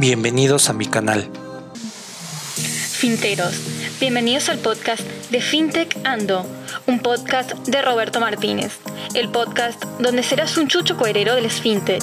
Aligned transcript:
Bienvenidos 0.00 0.70
a 0.70 0.72
mi 0.72 0.86
canal. 0.86 1.30
Finteros, 2.54 3.54
bienvenidos 4.00 4.48
al 4.48 4.58
podcast 4.58 5.02
de 5.30 5.42
FinTech 5.42 5.94
Ando, 6.04 6.46
un 6.86 7.00
podcast 7.00 7.52
de 7.68 7.82
Roberto 7.82 8.18
Martínez, 8.18 8.78
el 9.14 9.28
podcast 9.30 9.84
donde 9.98 10.22
serás 10.22 10.56
un 10.56 10.68
chucho 10.68 10.96
coherero 10.96 11.34
del 11.34 11.50
FinTech. 11.50 12.02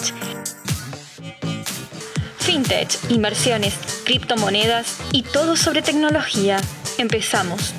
FinTech, 2.38 3.09
inversiones, 3.09 3.73
criptomonedas 4.05 5.00
y 5.11 5.23
todo 5.23 5.55
sobre 5.55 5.82
tecnología. 5.82 6.57
Empezamos. 7.00 7.73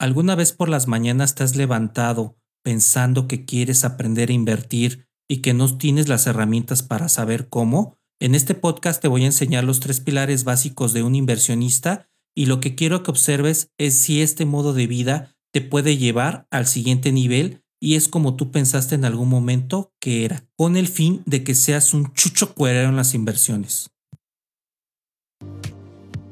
¿Alguna 0.00 0.34
vez 0.34 0.52
por 0.52 0.68
las 0.68 0.88
mañanas 0.88 1.36
te 1.36 1.44
has 1.44 1.54
levantado 1.54 2.36
pensando 2.64 3.28
que 3.28 3.44
quieres 3.44 3.84
aprender 3.84 4.30
a 4.30 4.32
invertir 4.32 5.09
y 5.30 5.42
que 5.42 5.54
no 5.54 5.78
tienes 5.78 6.08
las 6.08 6.26
herramientas 6.26 6.82
para 6.82 7.08
saber 7.08 7.48
cómo? 7.48 7.96
En 8.18 8.34
este 8.34 8.56
podcast 8.56 9.00
te 9.00 9.06
voy 9.06 9.22
a 9.22 9.26
enseñar 9.26 9.62
los 9.62 9.78
tres 9.78 10.00
pilares 10.00 10.42
básicos 10.42 10.92
de 10.92 11.04
un 11.04 11.14
inversionista 11.14 12.08
y 12.34 12.46
lo 12.46 12.58
que 12.58 12.74
quiero 12.74 13.04
que 13.04 13.12
observes 13.12 13.70
es 13.78 13.96
si 13.96 14.22
este 14.22 14.44
modo 14.44 14.72
de 14.72 14.88
vida 14.88 15.36
te 15.52 15.60
puede 15.60 15.96
llevar 15.96 16.48
al 16.50 16.66
siguiente 16.66 17.12
nivel 17.12 17.62
y 17.80 17.94
es 17.94 18.08
como 18.08 18.34
tú 18.34 18.50
pensaste 18.50 18.96
en 18.96 19.04
algún 19.04 19.28
momento 19.28 19.94
que 20.00 20.24
era, 20.24 20.48
con 20.56 20.76
el 20.76 20.88
fin 20.88 21.22
de 21.26 21.44
que 21.44 21.54
seas 21.54 21.94
un 21.94 22.12
chucho 22.12 22.52
cuerero 22.52 22.88
en 22.88 22.96
las 22.96 23.14
inversiones. 23.14 23.90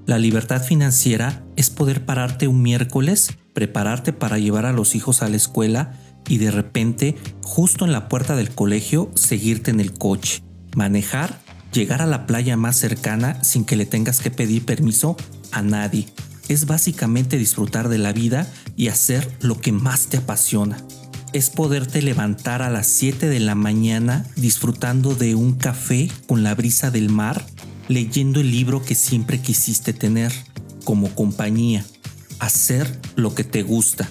La 0.06 0.18
libertad 0.18 0.60
financiera 0.64 1.44
es 1.54 1.70
poder 1.70 2.04
pararte 2.04 2.48
un 2.48 2.62
miércoles, 2.62 3.38
prepararte 3.52 4.12
para 4.12 4.38
llevar 4.38 4.66
a 4.66 4.72
los 4.72 4.96
hijos 4.96 5.22
a 5.22 5.28
la 5.28 5.36
escuela 5.36 5.94
y 6.26 6.38
de 6.38 6.50
repente, 6.50 7.16
justo 7.42 7.84
en 7.84 7.92
la 7.92 8.08
puerta 8.08 8.36
del 8.36 8.50
colegio, 8.50 9.10
seguirte 9.14 9.70
en 9.70 9.80
el 9.80 9.92
coche, 9.92 10.42
manejar, 10.74 11.38
llegar 11.72 12.02
a 12.02 12.06
la 12.06 12.26
playa 12.26 12.56
más 12.56 12.76
cercana 12.76 13.42
sin 13.44 13.64
que 13.64 13.76
le 13.76 13.86
tengas 13.86 14.20
que 14.20 14.30
pedir 14.30 14.64
permiso 14.64 15.16
a 15.52 15.62
nadie. 15.62 16.06
Es 16.48 16.66
básicamente 16.66 17.38
disfrutar 17.38 17.88
de 17.88 17.98
la 17.98 18.12
vida 18.12 18.50
y 18.76 18.88
hacer 18.88 19.30
lo 19.40 19.60
que 19.60 19.72
más 19.72 20.06
te 20.06 20.18
apasiona. 20.18 20.78
Es 21.34 21.50
poderte 21.50 22.00
levantar 22.00 22.62
a 22.62 22.70
las 22.70 22.86
7 22.86 23.28
de 23.28 23.40
la 23.40 23.54
mañana 23.54 24.26
disfrutando 24.36 25.14
de 25.14 25.34
un 25.34 25.54
café 25.54 26.10
con 26.26 26.42
la 26.42 26.54
brisa 26.54 26.90
del 26.90 27.10
mar 27.10 27.44
leyendo 27.88 28.40
el 28.40 28.50
libro 28.50 28.82
que 28.82 28.94
siempre 28.94 29.40
quisiste 29.40 29.92
tener 29.92 30.32
como 30.84 31.14
compañía, 31.14 31.84
hacer 32.38 33.00
lo 33.16 33.34
que 33.34 33.44
te 33.44 33.62
gusta. 33.62 34.08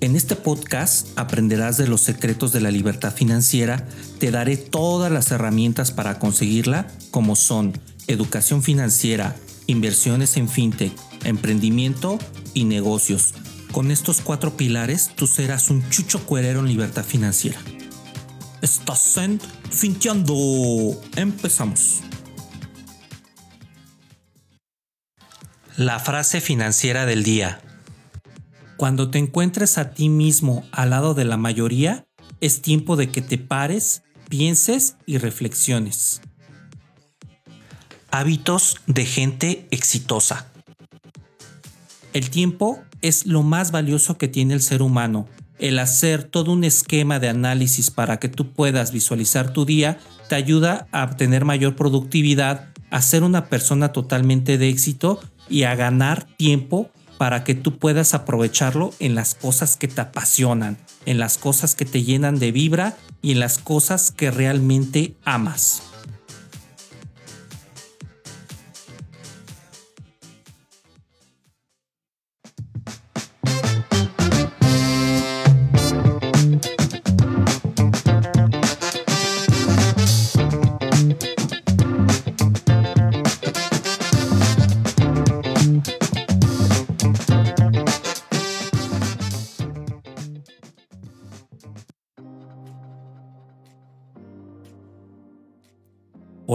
En 0.00 0.14
este 0.14 0.36
podcast 0.36 1.08
aprenderás 1.18 1.78
de 1.78 1.88
los 1.88 2.02
secretos 2.02 2.52
de 2.52 2.60
la 2.60 2.70
libertad 2.70 3.14
financiera, 3.14 3.88
te 4.18 4.30
daré 4.30 4.58
todas 4.58 5.10
las 5.10 5.30
herramientas 5.30 5.90
para 5.90 6.18
conseguirla, 6.18 6.86
como 7.10 7.34
son 7.34 7.78
educación 8.06 8.62
financiera, 8.62 9.36
inversiones 9.66 10.36
en 10.36 10.50
fintech, 10.50 10.92
emprendimiento 11.24 12.18
y 12.52 12.64
negocios. 12.64 13.32
Con 13.72 13.90
estos 13.90 14.20
cuatro 14.20 14.56
pilares 14.56 15.10
tú 15.16 15.26
serás 15.26 15.70
un 15.70 15.88
chucho 15.88 16.26
cuerero 16.26 16.60
en 16.60 16.68
libertad 16.68 17.04
financiera. 17.04 17.58
Estás 18.60 19.16
en 19.16 19.40
Finteando. 19.70 21.00
Empezamos. 21.16 22.02
La 25.76 25.98
frase 25.98 26.40
financiera 26.40 27.06
del 27.06 27.22
día. 27.22 27.60
Cuando 28.76 29.10
te 29.10 29.18
encuentres 29.18 29.78
a 29.78 29.92
ti 29.92 30.10
mismo 30.10 30.64
al 30.70 30.90
lado 30.90 31.14
de 31.14 31.24
la 31.24 31.38
mayoría, 31.38 32.06
es 32.42 32.60
tiempo 32.60 32.96
de 32.96 33.08
que 33.08 33.22
te 33.22 33.38
pares, 33.38 34.02
pienses 34.28 34.96
y 35.06 35.16
reflexiones. 35.16 36.20
Hábitos 38.10 38.76
de 38.86 39.06
gente 39.06 39.66
exitosa. 39.70 40.52
El 42.12 42.28
tiempo 42.28 42.78
es 43.00 43.26
lo 43.26 43.42
más 43.42 43.70
valioso 43.70 44.18
que 44.18 44.28
tiene 44.28 44.52
el 44.52 44.60
ser 44.60 44.82
humano. 44.82 45.26
El 45.58 45.78
hacer 45.78 46.24
todo 46.24 46.52
un 46.52 46.64
esquema 46.64 47.18
de 47.18 47.30
análisis 47.30 47.90
para 47.90 48.18
que 48.18 48.28
tú 48.28 48.52
puedas 48.52 48.92
visualizar 48.92 49.54
tu 49.54 49.64
día 49.64 49.98
te 50.28 50.34
ayuda 50.34 50.86
a 50.92 51.04
obtener 51.04 51.46
mayor 51.46 51.76
productividad, 51.76 52.68
a 52.90 53.00
ser 53.00 53.22
una 53.22 53.46
persona 53.46 53.92
totalmente 53.92 54.58
de 54.58 54.68
éxito 54.68 55.18
y 55.48 55.62
a 55.62 55.74
ganar 55.74 56.26
tiempo 56.36 56.90
para 57.18 57.44
que 57.44 57.54
tú 57.54 57.78
puedas 57.78 58.14
aprovecharlo 58.14 58.92
en 58.98 59.14
las 59.14 59.34
cosas 59.34 59.76
que 59.76 59.88
te 59.88 60.00
apasionan, 60.00 60.76
en 61.06 61.18
las 61.18 61.38
cosas 61.38 61.74
que 61.74 61.84
te 61.84 62.02
llenan 62.02 62.38
de 62.38 62.52
vibra 62.52 62.96
y 63.22 63.32
en 63.32 63.40
las 63.40 63.58
cosas 63.58 64.10
que 64.10 64.30
realmente 64.30 65.14
amas. 65.24 65.82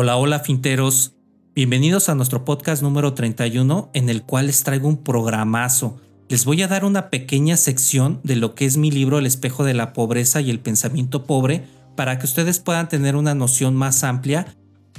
Hola, 0.04 0.18
hola 0.18 0.40
finteros. 0.40 1.14
Bienvenidos 1.54 2.10
a 2.10 2.16
nuestro 2.16 2.44
podcast 2.44 2.82
número 2.82 3.14
31 3.14 3.92
en 3.94 4.10
el 4.10 4.24
cual 4.24 4.48
les 4.48 4.64
traigo 4.64 4.88
un 4.88 5.04
programazo. 5.04 6.02
Les 6.28 6.44
voy 6.44 6.64
a 6.64 6.68
dar 6.68 6.86
una 6.86 7.12
pequeña 7.12 7.56
sección 7.56 8.20
de 8.24 8.36
lo 8.36 8.56
que 8.56 8.66
es 8.66 8.78
mi 8.78 8.90
libro 8.90 9.20
El 9.20 9.28
espejo 9.28 9.64
de 9.64 9.76
la 9.76 9.94
pobreza 9.94 10.42
y 10.42 10.50
el 10.50 10.60
pensamiento 10.60 11.28
pobre 11.28 11.68
para 11.96 12.18
que 12.18 12.26
ustedes 12.26 12.60
puedan 12.60 12.90
tener 12.90 13.16
una 13.16 13.36
noción 13.36 13.76
más 13.76 14.04
amplia 14.04 14.48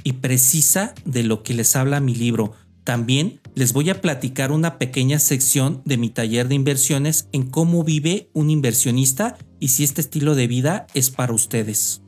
y 0.05 0.13
precisa 0.13 0.93
de 1.03 1.23
lo 1.23 1.43
que 1.43 1.53
les 1.53 1.75
habla 1.75 1.99
mi 1.99 2.15
libro. 2.15 2.53
También 2.85 3.41
les 3.55 3.73
voy 3.73 3.89
a 3.89 3.99
platicar 3.99 4.53
una 4.53 4.77
pequeña 4.77 5.19
sección 5.19 5.81
de 5.83 5.97
mi 5.97 6.11
taller 6.11 6.47
de 6.47 6.55
inversiones 6.55 7.27
en 7.33 7.49
cómo 7.49 7.83
vive 7.83 8.29
un 8.31 8.49
inversionista 8.49 9.37
y 9.59 9.67
si 9.67 9.83
este 9.83 9.99
estilo 9.99 10.33
de 10.33 10.47
vida 10.47 10.87
es 10.93 11.09
para 11.09 11.33
ustedes. 11.33 12.02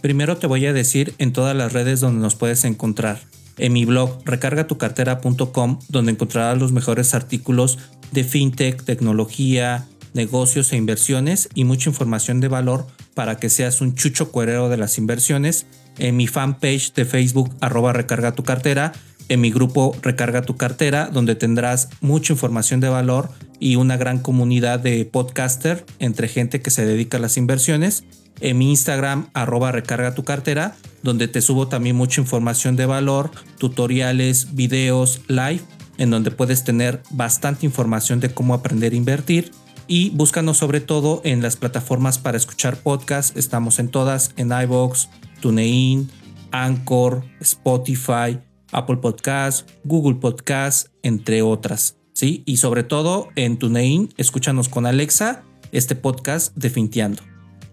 Primero 0.00 0.36
te 0.36 0.46
voy 0.46 0.66
a 0.66 0.72
decir 0.72 1.14
en 1.18 1.32
todas 1.32 1.56
las 1.56 1.72
redes 1.72 2.00
donde 2.00 2.20
nos 2.20 2.34
puedes 2.34 2.64
encontrar. 2.64 3.20
En 3.58 3.72
mi 3.72 3.84
blog 3.84 4.20
recargatucartera.com 4.24 5.78
donde 5.88 6.12
encontrarás 6.12 6.58
los 6.58 6.72
mejores 6.72 7.14
artículos 7.14 7.78
de 8.12 8.24
fintech, 8.24 8.82
tecnología, 8.84 9.86
negocios 10.14 10.72
e 10.72 10.76
inversiones 10.76 11.48
y 11.54 11.64
mucha 11.64 11.90
información 11.90 12.40
de 12.40 12.48
valor 12.48 12.86
para 13.14 13.36
que 13.36 13.50
seas 13.50 13.80
un 13.80 13.94
chucho 13.94 14.30
cuerero 14.30 14.68
de 14.68 14.76
las 14.76 14.98
inversiones. 14.98 15.66
En 15.98 16.16
mi 16.16 16.26
fanpage 16.26 16.92
de 16.94 17.04
Facebook 17.04 17.54
arroba 17.60 17.92
recarga 17.92 18.32
tu 18.32 18.42
cartera. 18.42 18.92
En 19.28 19.40
mi 19.40 19.50
grupo 19.50 19.96
Recarga 20.02 20.42
tu 20.42 20.56
cartera 20.56 21.10
donde 21.12 21.34
tendrás 21.34 21.88
mucha 22.00 22.32
información 22.32 22.80
de 22.80 22.88
valor 22.88 23.30
y 23.58 23.76
una 23.76 23.96
gran 23.96 24.18
comunidad 24.18 24.80
de 24.80 25.04
podcaster 25.04 25.84
entre 25.98 26.28
gente 26.28 26.60
que 26.60 26.70
se 26.70 26.84
dedica 26.84 27.16
a 27.16 27.20
las 27.20 27.36
inversiones 27.36 28.04
en 28.40 28.58
mi 28.58 28.70
Instagram, 28.70 29.28
arroba 29.32 29.72
recarga 29.72 30.14
tu 30.14 30.24
cartera, 30.24 30.76
donde 31.02 31.28
te 31.28 31.40
subo 31.40 31.68
también 31.68 31.96
mucha 31.96 32.20
información 32.20 32.76
de 32.76 32.86
valor, 32.86 33.30
tutoriales, 33.58 34.54
videos, 34.54 35.22
live, 35.28 35.62
en 35.96 36.10
donde 36.10 36.30
puedes 36.30 36.62
tener 36.62 37.02
bastante 37.10 37.64
información 37.64 38.20
de 38.20 38.30
cómo 38.30 38.52
aprender 38.52 38.92
a 38.92 38.96
invertir. 38.96 39.52
Y 39.88 40.10
búscanos 40.10 40.58
sobre 40.58 40.80
todo 40.80 41.22
en 41.24 41.42
las 41.42 41.56
plataformas 41.56 42.18
para 42.18 42.36
escuchar 42.36 42.76
podcasts. 42.76 43.36
Estamos 43.36 43.78
en 43.78 43.88
todas, 43.88 44.32
en 44.36 44.52
iBox, 44.52 45.08
TuneIn, 45.40 46.10
Anchor, 46.50 47.24
Spotify, 47.40 48.38
Apple 48.72 48.96
Podcasts, 48.96 49.64
Google 49.84 50.16
Podcasts, 50.16 50.90
entre 51.02 51.42
otras. 51.42 51.96
¿sí? 52.12 52.42
Y 52.46 52.56
sobre 52.56 52.82
todo 52.82 53.28
en 53.36 53.58
TuneIn, 53.58 54.12
escúchanos 54.16 54.68
con 54.68 54.86
Alexa 54.86 55.44
este 55.72 55.94
podcast 55.96 56.56
de 56.56 56.70
Finteando. 56.70 57.22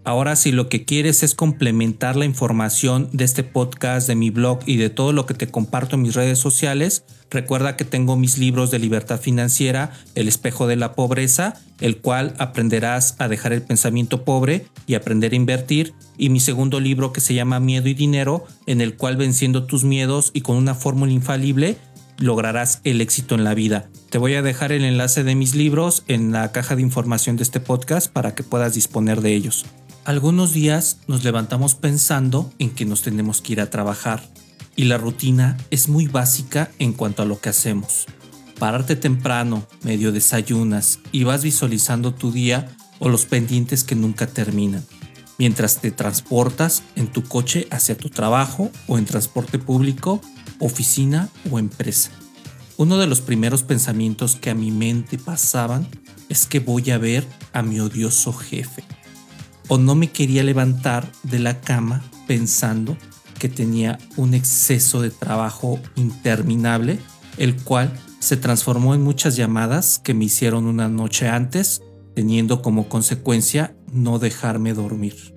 Ahora 0.06 0.36
si 0.36 0.52
lo 0.52 0.68
que 0.68 0.84
quieres 0.84 1.24
es 1.24 1.34
complementar 1.34 2.18
la 2.18 2.26
información 2.26 3.10
de 3.14 3.24
este 3.24 3.44
podcast, 3.44 4.08
de 4.08 4.16
mi 4.16 4.32
blog 4.32 4.60
y 4.66 4.76
de 4.76 4.90
todo 4.90 5.14
lo 5.14 5.26
que 5.26 5.34
te 5.34 5.48
comparto 5.48 5.96
en 5.96 6.02
mis 6.02 6.14
redes 6.14 6.40
sociales, 6.40 7.06
recuerda 7.34 7.76
que 7.76 7.84
tengo 7.84 8.16
mis 8.16 8.38
libros 8.38 8.72
de 8.72 8.80
libertad 8.80 9.20
financiera, 9.20 9.92
El 10.16 10.28
espejo 10.28 10.68
de 10.68 10.76
la 10.76 10.94
pobreza, 10.94 11.56
el 11.82 11.98
cual 11.98 12.34
aprenderás 12.38 13.16
a 13.20 13.28
dejar 13.28 13.52
el 13.52 13.62
pensamiento 13.62 14.24
pobre 14.24 14.66
y 14.88 14.96
aprender 14.96 15.34
a 15.34 15.36
invertir, 15.36 15.94
y 16.18 16.30
mi 16.30 16.40
segundo 16.40 16.80
libro 16.80 17.12
que 17.12 17.22
se 17.22 17.34
llama 17.34 17.60
Miedo 17.60 17.90
y 17.90 17.94
Dinero, 17.94 18.46
en 18.68 18.80
el 18.80 18.96
cual 18.96 19.18
venciendo 19.18 19.66
tus 19.66 19.84
miedos 19.84 20.32
y 20.34 20.42
con 20.42 20.56
una 20.56 20.76
fórmula 20.76 21.12
infalible, 21.12 21.78
lograrás 22.18 22.80
el 22.84 23.02
éxito 23.02 23.36
en 23.36 23.44
la 23.44 23.54
vida. 23.54 23.90
Te 24.10 24.18
voy 24.18 24.36
a 24.36 24.42
dejar 24.42 24.72
el 24.72 24.86
enlace 24.86 25.24
de 25.24 25.36
mis 25.36 25.56
libros 25.56 26.04
en 26.08 26.32
la 26.32 26.52
caja 26.52 26.76
de 26.76 26.84
información 26.84 27.36
de 27.36 27.44
este 27.44 27.60
podcast 27.60 28.12
para 28.12 28.36
que 28.36 28.44
puedas 28.44 28.76
disponer 28.76 29.22
de 29.22 29.34
ellos. 29.34 29.66
Algunos 30.06 30.54
días 30.54 31.00
nos 31.08 31.24
levantamos 31.24 31.76
pensando 31.76 32.52
en 32.60 32.70
que 32.70 32.86
nos 32.86 33.02
tenemos 33.02 33.42
que 33.42 33.54
ir 33.54 33.62
a 33.62 33.70
trabajar 33.70 34.22
y 34.76 34.86
la 34.86 34.98
rutina 34.98 35.58
es 35.70 35.90
muy 35.90 36.08
básica 36.08 36.72
en 36.80 36.94
cuanto 36.94 37.22
a 37.22 37.26
lo 37.26 37.40
que 37.40 37.50
hacemos. 37.50 38.06
Pararte 38.60 38.96
temprano, 38.96 39.68
medio 39.84 40.12
desayunas 40.12 41.00
y 41.12 41.24
vas 41.24 41.44
visualizando 41.44 42.14
tu 42.14 42.32
día 42.32 42.76
o 43.00 43.10
los 43.10 43.26
pendientes 43.26 43.84
que 43.84 43.96
nunca 43.96 44.28
terminan, 44.28 44.86
mientras 45.38 45.82
te 45.82 45.92
transportas 45.92 46.84
en 46.96 47.08
tu 47.08 47.24
coche 47.24 47.68
hacia 47.72 47.98
tu 47.98 48.10
trabajo 48.10 48.72
o 48.88 48.98
en 48.98 49.06
transporte 49.06 49.60
público, 49.60 50.22
oficina 50.60 51.30
o 51.52 51.60
empresa. 51.60 52.12
Uno 52.78 52.98
de 52.98 53.08
los 53.08 53.22
primeros 53.22 53.64
pensamientos 53.64 54.36
que 54.36 54.50
a 54.50 54.56
mi 54.56 54.72
mente 54.72 55.18
pasaban 55.18 55.88
es 56.30 56.46
que 56.46 56.60
voy 56.60 56.90
a 56.92 56.98
ver 56.98 57.28
a 57.52 57.62
mi 57.62 57.80
odioso 57.80 58.34
jefe. 58.34 58.84
O 59.68 59.78
no 59.78 59.96
me 59.96 60.10
quería 60.10 60.44
levantar 60.44 61.12
de 61.24 61.40
la 61.40 61.62
cama 61.62 62.02
pensando 62.28 62.98
que 63.44 63.50
tenía 63.50 64.00
un 64.16 64.36
exceso 64.36 65.02
de 65.02 65.10
trabajo 65.10 65.78
interminable, 65.98 66.98
el 67.38 67.62
cual 67.62 67.92
se 68.20 68.38
transformó 68.38 68.96
en 68.96 69.02
muchas 69.02 69.36
llamadas 69.36 70.00
que 70.02 70.14
me 70.14 70.24
hicieron 70.24 70.66
una 70.66 70.88
noche 70.88 71.28
antes, 71.28 71.82
teniendo 72.16 72.62
como 72.62 72.88
consecuencia 72.88 73.76
no 73.92 74.18
dejarme 74.18 74.74
dormir. 74.74 75.36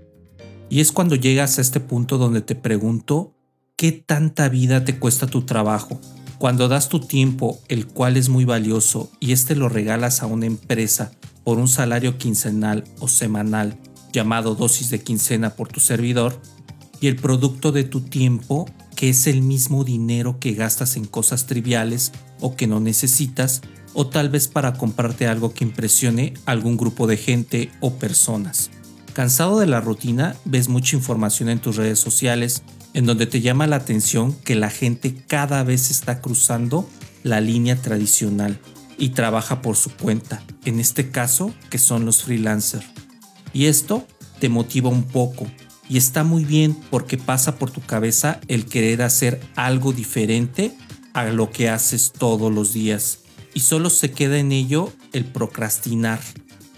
Y 0.71 0.79
es 0.79 0.93
cuando 0.93 1.17
llegas 1.17 1.59
a 1.59 1.63
este 1.63 1.81
punto 1.81 2.17
donde 2.17 2.43
te 2.43 2.55
pregunto, 2.55 3.35
¿qué 3.75 3.91
tanta 3.91 4.49
vida 4.49 4.85
te 4.85 5.01
cuesta 5.01 5.27
tu 5.27 5.43
trabajo? 5.43 6.01
Cuando 6.39 6.69
das 6.69 6.89
tu 6.89 7.01
tiempo, 7.01 7.59
el 7.67 7.89
cual 7.89 8.17
es 8.17 8.29
muy 8.29 8.45
valioso, 8.45 9.11
y 9.19 9.33
este 9.33 9.57
lo 9.57 9.69
regalas 9.69 10.23
a 10.23 10.27
una 10.27 10.47
empresa 10.47 11.11
por 11.43 11.59
un 11.59 11.67
salario 11.67 12.19
quincenal 12.19 12.85
o 13.01 13.09
semanal, 13.09 13.77
llamado 14.13 14.55
dosis 14.55 14.91
de 14.91 15.01
quincena 15.01 15.57
por 15.57 15.67
tu 15.67 15.81
servidor, 15.81 16.41
y 17.01 17.09
el 17.09 17.17
producto 17.17 17.73
de 17.73 17.85
tu 17.85 18.01
tiempo, 18.01 18.67
que 18.95 19.11
es 19.11 19.27
el 19.27 19.43
mismo 19.43 19.85
dinero 19.85 20.39
que 20.41 20.53
gastas 20.53 20.97
en 20.97 21.05
cosas 21.05 21.47
triviales 21.47 22.13
o 22.41 22.57
que 22.57 22.67
no 22.67 22.81
necesitas, 22.81 23.63
o 23.95 24.07
tal 24.07 24.29
vez 24.29 24.49
para 24.49 24.75
comprarte 24.75 25.27
algo 25.27 25.55
que 25.55 25.65
impresione 25.65 26.35
a 26.45 26.53
algún 26.53 26.77
grupo 26.77 27.07
de 27.07 27.17
gente 27.17 27.71
o 27.81 27.95
personas. 27.95 28.71
Cansado 29.15 29.59
de 29.59 29.67
la 29.67 29.81
rutina, 29.81 30.37
ves 30.45 30.69
mucha 30.69 30.97
información 30.97 31.49
en 31.49 31.59
tus 31.59 31.77
redes 31.77 31.99
sociales 31.99 32.63
en 32.93 33.07
donde 33.07 33.27
te 33.27 33.41
llama 33.41 33.67
la 33.67 33.77
atención 33.77 34.33
que 34.33 34.55
la 34.55 34.71
gente 34.71 35.15
cada 35.27 35.63
vez 35.65 35.91
está 35.91 36.21
cruzando 36.21 36.89
la 37.23 37.41
línea 37.41 37.77
tradicional 37.77 38.59
y 38.99 39.11
trabaja 39.11 39.63
por 39.63 39.77
su 39.77 39.91
cuenta, 39.91 40.43
en 40.65 40.81
este 40.81 41.11
caso 41.11 41.53
que 41.71 41.79
son 41.79 42.05
los 42.05 42.23
freelancers. 42.23 42.87
Y 43.53 43.67
esto 43.67 44.07
te 44.39 44.49
motiva 44.49 44.91
un 44.91 45.05
poco, 45.05 45.47
y 45.89 45.99
está 45.99 46.25
muy 46.25 46.45
bien 46.45 46.77
porque 46.91 47.19
pasa 47.19 47.57
por 47.57 47.71
tu 47.71 47.81
cabeza 47.81 48.41
el 48.49 48.67
querer 48.67 49.03
hacer 49.03 49.41
algo 49.55 49.93
diferente 49.93 50.77
a 51.13 51.25
lo 51.27 51.51
que 51.51 51.69
haces 51.69 52.13
todos 52.13 52.53
los 52.53 52.73
días. 52.73 53.21
Y 53.55 53.61
solo 53.61 53.89
se 53.89 54.11
queda 54.11 54.39
en 54.39 54.53
ello 54.53 54.93
el 55.13 55.25
procrastinar 55.25 56.21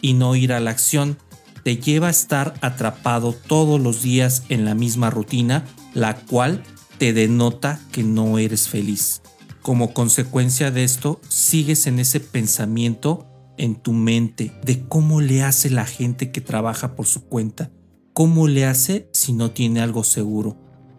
y 0.01 0.15
no 0.15 0.37
ir 0.37 0.53
a 0.53 0.61
la 0.61 0.71
acción. 0.71 1.19
Te 1.65 1.77
lleva 1.77 2.07
a 2.09 2.11
estar 2.11 2.55
atrapado 2.61 3.33
todos 3.33 3.81
los 3.81 4.03
días 4.03 4.45
en 4.49 4.65
la 4.65 4.75
misma 4.75 5.11
rutina 5.11 5.65
la 5.95 6.17
cual 6.17 6.63
te 6.99 7.13
denota 7.13 7.81
que 7.93 8.03
no 8.03 8.39
eres 8.39 8.69
feliz. 8.69 9.23
Como 9.63 9.93
consecuencia 9.93 10.71
de 10.71 10.85
esto, 10.85 11.21
sigues 11.29 11.87
en 11.87 11.99
ese 11.99 12.21
pensamiento 12.21 13.27
en 13.57 13.75
tu 13.75 13.93
mente 13.93 14.53
de 14.63 14.87
cómo 14.87 15.21
le 15.21 15.43
hace 15.43 15.71
la 15.71 15.85
gente 15.85 16.31
que 16.31 16.41
trabaja 16.41 16.95
por 16.95 17.07
su 17.07 17.25
cuenta 17.25 17.71
¿cómo 18.19 18.49
le 18.49 18.67
hace 18.67 19.09
si 19.13 19.33
no 19.33 19.53
tiene 19.53 19.81
algo 19.81 20.03
seguro? 20.03 20.57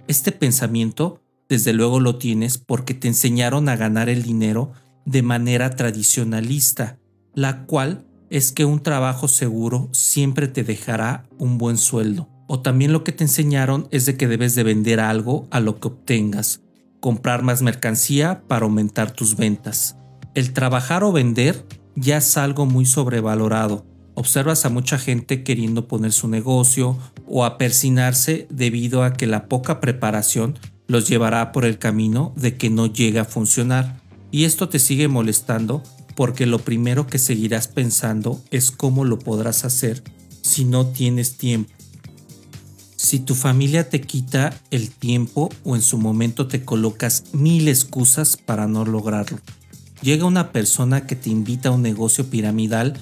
Este 0.07 0.31
pensamiento, 0.31 1.19
desde 1.49 1.73
luego 1.73 1.99
lo 1.99 2.17
tienes 2.17 2.57
porque 2.57 2.93
te 2.93 3.09
enseñaron 3.09 3.67
a 3.67 3.75
ganar 3.75 4.07
el 4.07 4.23
dinero 4.23 4.71
de 5.03 5.21
manera 5.21 5.71
tradicionalista, 5.71 6.97
la 7.33 7.65
cual 7.65 8.05
es 8.29 8.53
que 8.53 8.63
un 8.63 8.79
trabajo 8.79 9.27
seguro 9.27 9.89
siempre 9.91 10.47
te 10.47 10.63
dejará 10.63 11.25
un 11.37 11.57
buen 11.57 11.77
sueldo. 11.77 12.29
O 12.47 12.61
también 12.61 12.93
lo 12.93 13.03
que 13.03 13.11
te 13.11 13.25
enseñaron 13.25 13.89
es 13.91 14.05
de 14.05 14.15
que 14.15 14.29
debes 14.29 14.55
de 14.55 14.63
vender 14.63 15.01
algo 15.01 15.45
a 15.51 15.59
lo 15.59 15.77
que 15.81 15.89
obtengas, 15.89 16.61
comprar 17.01 17.43
más 17.43 17.61
mercancía 17.61 18.43
para 18.47 18.63
aumentar 18.63 19.11
tus 19.11 19.35
ventas. 19.35 19.97
El 20.35 20.53
trabajar 20.53 21.03
o 21.03 21.11
vender 21.11 21.65
ya 21.97 22.15
es 22.15 22.37
algo 22.37 22.65
muy 22.65 22.85
sobrevalorado 22.85 23.83
observas 24.13 24.65
a 24.65 24.69
mucha 24.69 24.97
gente 24.97 25.43
queriendo 25.43 25.87
poner 25.87 26.11
su 26.11 26.27
negocio 26.27 26.97
o 27.27 27.45
a 27.45 27.57
persinarse 27.57 28.47
debido 28.49 29.03
a 29.03 29.13
que 29.13 29.27
la 29.27 29.47
poca 29.47 29.79
preparación 29.79 30.57
los 30.87 31.07
llevará 31.07 31.51
por 31.51 31.65
el 31.65 31.77
camino 31.77 32.33
de 32.35 32.57
que 32.57 32.69
no 32.69 32.87
llega 32.87 33.21
a 33.21 33.25
funcionar. 33.25 34.01
Y 34.31 34.45
esto 34.45 34.69
te 34.69 34.79
sigue 34.79 35.07
molestando 35.07 35.83
porque 36.15 36.45
lo 36.45 36.59
primero 36.59 37.07
que 37.07 37.19
seguirás 37.19 37.67
pensando 37.67 38.41
es 38.51 38.71
cómo 38.71 39.05
lo 39.05 39.19
podrás 39.19 39.63
hacer 39.65 40.03
si 40.41 40.65
no 40.65 40.87
tienes 40.87 41.37
tiempo. 41.37 41.71
Si 42.95 43.19
tu 43.19 43.33
familia 43.33 43.89
te 43.89 44.01
quita 44.01 44.59
el 44.71 44.89
tiempo 44.89 45.49
o 45.63 45.75
en 45.75 45.81
su 45.81 45.97
momento 45.97 46.47
te 46.47 46.65
colocas 46.65 47.23
mil 47.31 47.69
excusas 47.69 48.35
para 48.35 48.67
no 48.67 48.83
lograrlo. 48.83 49.39
Llega 50.01 50.25
una 50.25 50.51
persona 50.51 51.07
que 51.07 51.15
te 51.15 51.29
invita 51.29 51.69
a 51.69 51.71
un 51.71 51.81
negocio 51.81 52.29
piramidal 52.29 52.99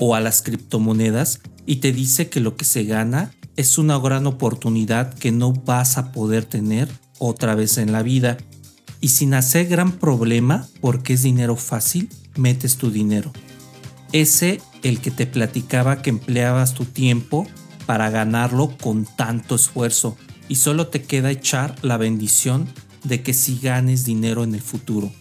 o 0.00 0.16
a 0.16 0.20
las 0.20 0.42
criptomonedas 0.42 1.40
y 1.66 1.76
te 1.76 1.92
dice 1.92 2.28
que 2.28 2.40
lo 2.40 2.56
que 2.56 2.64
se 2.64 2.82
gana 2.84 3.32
es 3.56 3.78
una 3.78 3.98
gran 3.98 4.26
oportunidad 4.26 5.14
que 5.14 5.30
no 5.30 5.52
vas 5.52 5.98
a 5.98 6.10
poder 6.10 6.44
tener 6.46 6.88
otra 7.18 7.54
vez 7.54 7.78
en 7.78 7.92
la 7.92 8.02
vida. 8.02 8.38
Y 9.00 9.08
sin 9.08 9.34
hacer 9.34 9.66
gran 9.66 9.92
problema, 9.92 10.66
porque 10.80 11.12
es 11.12 11.22
dinero 11.22 11.56
fácil, 11.56 12.08
metes 12.36 12.76
tu 12.76 12.90
dinero. 12.90 13.32
Ese 14.12 14.60
el 14.82 15.00
que 15.00 15.10
te 15.10 15.26
platicaba 15.26 16.02
que 16.02 16.10
empleabas 16.10 16.74
tu 16.74 16.84
tiempo 16.86 17.46
para 17.86 18.10
ganarlo 18.10 18.76
con 18.78 19.04
tanto 19.04 19.54
esfuerzo 19.54 20.16
y 20.48 20.56
solo 20.56 20.88
te 20.88 21.02
queda 21.02 21.30
echar 21.30 21.76
la 21.82 21.96
bendición 21.96 22.68
de 23.04 23.22
que 23.22 23.34
si 23.34 23.58
ganes 23.58 24.04
dinero 24.04 24.44
en 24.44 24.54
el 24.54 24.62
futuro. 24.62 25.12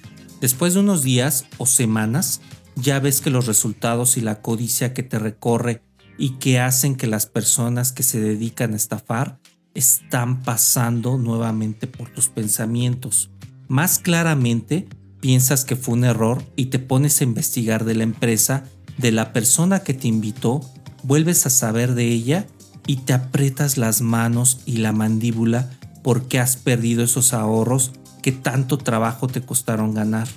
Después 0.42 0.74
de 0.74 0.80
unos 0.80 1.04
días 1.04 1.46
o 1.58 1.66
semanas, 1.66 2.42
ya 2.82 3.00
ves 3.00 3.22
que 3.22 3.30
los 3.30 3.46
resultados 3.46 4.18
y 4.18 4.22
la 4.22 4.42
codicia 4.42 4.94
que 4.94 5.04
te 5.04 5.20
recorre 5.20 5.82
y 6.18 6.32
que 6.32 6.60
hacen 6.60 6.96
que 6.96 7.08
las 7.08 7.26
personas 7.26 7.92
que 7.92 8.04
se 8.04 8.20
dedican 8.20 8.74
a 8.74 8.78
estafar 8.78 9.40
están 9.74 10.44
pasando 10.44 11.18
nuevamente 11.18 11.88
por 11.88 12.10
tus 12.10 12.28
pensamientos. 12.28 13.30
Más 13.68 14.00
claramente, 14.00 14.88
piensas 15.22 15.64
que 15.64 15.76
fue 15.76 15.96
un 15.96 16.04
error 16.04 16.44
y 16.56 16.68
te 16.68 16.80
pones 16.80 17.22
a 17.22 17.24
investigar 17.24 17.86
de 17.86 17.96
la 17.96 18.04
empresa, 18.04 18.64
de 18.98 19.12
la 19.12 19.32
persona 19.32 19.80
que 19.82 19.94
te 19.94 20.08
invitó, 20.08 20.62
vuelves 21.04 21.46
a 21.46 21.50
saber 21.50 21.94
de 21.96 22.08
ella 22.08 22.48
y 22.88 22.98
te 22.98 23.14
aprietas 23.14 23.78
las 23.78 24.02
manos 24.02 24.60
y 24.66 24.78
la 24.78 24.92
mandíbula 24.92 25.70
porque 26.04 26.40
has 26.40 26.58
perdido 26.58 27.04
esos 27.04 27.34
ahorros 27.34 27.92
que 28.22 28.32
tanto 28.32 28.78
trabajo 28.78 29.28
te 29.28 29.42
costaron 29.42 29.94
ganar. 29.94 30.28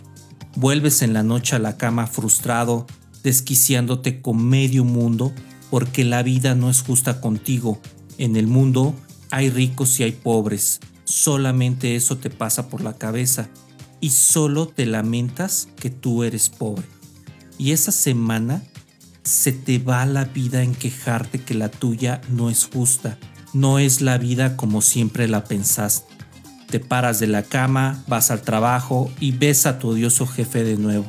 Vuelves 0.56 1.02
en 1.02 1.12
la 1.12 1.23
noche 1.23 1.56
a 1.56 1.59
la 1.59 1.76
cama 1.76 2.06
frustrado, 2.06 2.87
desquiciándote 3.23 4.21
con 4.21 4.44
medio 4.44 4.85
mundo, 4.85 5.32
porque 5.71 6.04
la 6.04 6.23
vida 6.23 6.54
no 6.54 6.68
es 6.68 6.82
justa 6.82 7.21
contigo. 7.21 7.80
En 8.18 8.37
el 8.37 8.47
mundo 8.47 8.94
hay 9.30 9.49
ricos 9.49 9.99
y 9.99 10.02
hay 10.02 10.12
pobres. 10.12 10.80
Solamente 11.04 11.97
eso 11.97 12.18
te 12.18 12.30
pasa 12.30 12.68
por 12.68 12.82
la 12.82 12.99
cabeza 12.99 13.49
y 14.00 14.11
solo 14.11 14.66
te 14.66 14.85
lamentas 14.85 15.68
que 15.76 15.88
tú 15.88 16.25
eres 16.25 16.50
pobre. 16.50 16.85
Y 17.56 17.71
esa 17.71 17.92
semana 17.92 18.62
se 19.23 19.52
te 19.52 19.78
va 19.78 20.04
la 20.04 20.25
vida 20.25 20.62
en 20.62 20.75
quejarte 20.75 21.40
que 21.40 21.54
la 21.54 21.71
tuya 21.71 22.21
no 22.28 22.50
es 22.50 22.66
justa, 22.66 23.18
no 23.54 23.78
es 23.78 24.00
la 24.00 24.18
vida 24.18 24.56
como 24.56 24.82
siempre 24.82 25.28
la 25.28 25.44
pensaste. 25.44 26.12
Te 26.73 26.81
paras 26.81 27.21
de 27.21 27.26
la 27.26 27.43
cama, 27.43 28.02
vas 28.09 28.31
al 28.31 28.41
trabajo 28.41 29.12
y 29.21 29.33
ves 29.33 29.67
a 29.67 29.79
tu 29.79 29.91
odioso 29.91 30.26
jefe 30.26 30.64
de 30.64 30.79
nuevo. 30.79 31.05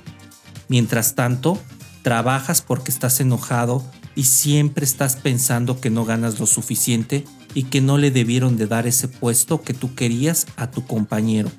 Mientras 0.68 1.16
tanto, 1.16 1.58
trabajas 2.02 2.62
porque 2.62 2.92
estás 2.92 3.22
enojado 3.22 3.82
y 4.14 4.26
siempre 4.26 4.84
estás 4.84 5.16
pensando 5.16 5.80
que 5.80 5.90
no 5.90 6.04
ganas 6.04 6.38
lo 6.38 6.48
suficiente 6.48 7.24
y 7.54 7.64
que 7.64 7.80
no 7.80 7.98
le 7.98 8.12
debieron 8.12 8.58
de 8.58 8.68
dar 8.68 8.88
ese 8.88 9.08
puesto 9.08 9.62
que 9.62 9.74
tú 9.74 9.96
querías 9.96 10.48
a 10.58 10.70
tu 10.70 10.86
compañero, 10.86 11.50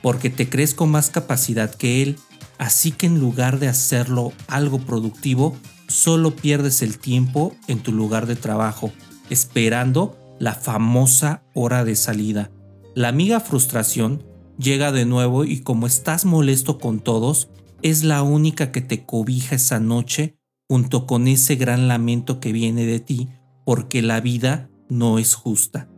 porque 0.00 0.30
te 0.30 0.48
crees 0.48 0.72
con 0.72 0.90
más 0.90 1.10
capacidad 1.10 1.74
que 1.74 2.02
él, 2.02 2.16
así 2.56 2.92
que 2.92 3.08
en 3.08 3.20
lugar 3.20 3.58
de 3.58 3.68
hacerlo 3.68 4.32
algo 4.48 4.78
productivo, 4.78 5.54
solo 5.86 6.34
pierdes 6.34 6.80
el 6.80 6.98
tiempo 6.98 7.54
en 7.68 7.80
tu 7.80 7.92
lugar 7.92 8.24
de 8.24 8.36
trabajo, 8.36 8.90
esperando 9.28 10.16
la 10.38 10.54
famosa 10.54 11.42
hora 11.52 11.84
de 11.84 11.94
salida. 11.94 12.50
La 12.94 13.08
amiga 13.08 13.38
frustración 13.38 14.24
llega 14.58 14.90
de 14.90 15.04
nuevo 15.04 15.44
y 15.44 15.60
como 15.60 15.86
estás 15.86 16.24
molesto 16.24 16.78
con 16.78 16.98
todos, 16.98 17.48
es 17.82 18.02
la 18.02 18.22
única 18.22 18.72
que 18.72 18.80
te 18.80 19.06
cobija 19.06 19.54
esa 19.56 19.78
noche 19.78 20.36
junto 20.68 21.06
con 21.06 21.28
ese 21.28 21.54
gran 21.54 21.86
lamento 21.86 22.40
que 22.40 22.52
viene 22.52 22.86
de 22.86 22.98
ti 22.98 23.28
porque 23.64 24.02
la 24.02 24.20
vida 24.20 24.70
no 24.88 25.18
es 25.20 25.34
justa. 25.34 25.88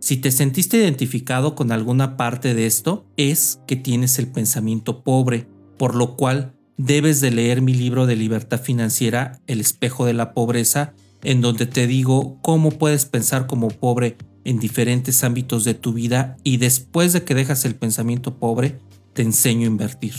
Si 0.00 0.16
te 0.16 0.30
sentiste 0.30 0.78
identificado 0.78 1.54
con 1.54 1.70
alguna 1.70 2.16
parte 2.16 2.54
de 2.54 2.66
esto, 2.66 3.04
es 3.18 3.60
que 3.66 3.76
tienes 3.76 4.18
el 4.18 4.28
pensamiento 4.28 5.02
pobre, 5.02 5.46
por 5.76 5.94
lo 5.94 6.16
cual 6.16 6.54
debes 6.78 7.20
de 7.20 7.30
leer 7.30 7.60
mi 7.60 7.74
libro 7.74 8.06
de 8.06 8.16
libertad 8.16 8.60
financiera, 8.60 9.40
El 9.46 9.60
espejo 9.60 10.06
de 10.06 10.14
la 10.14 10.32
pobreza, 10.32 10.94
en 11.22 11.40
donde 11.40 11.66
te 11.66 11.86
digo 11.86 12.38
cómo 12.42 12.70
puedes 12.70 13.04
pensar 13.04 13.46
como 13.46 13.68
pobre 13.68 14.16
en 14.44 14.58
diferentes 14.58 15.24
ámbitos 15.24 15.64
de 15.64 15.74
tu 15.74 15.92
vida 15.92 16.36
y 16.44 16.56
después 16.56 17.12
de 17.12 17.24
que 17.24 17.34
dejas 17.34 17.64
el 17.64 17.74
pensamiento 17.74 18.38
pobre, 18.38 18.78
te 19.12 19.22
enseño 19.22 19.64
a 19.64 19.72
invertir. 19.72 20.14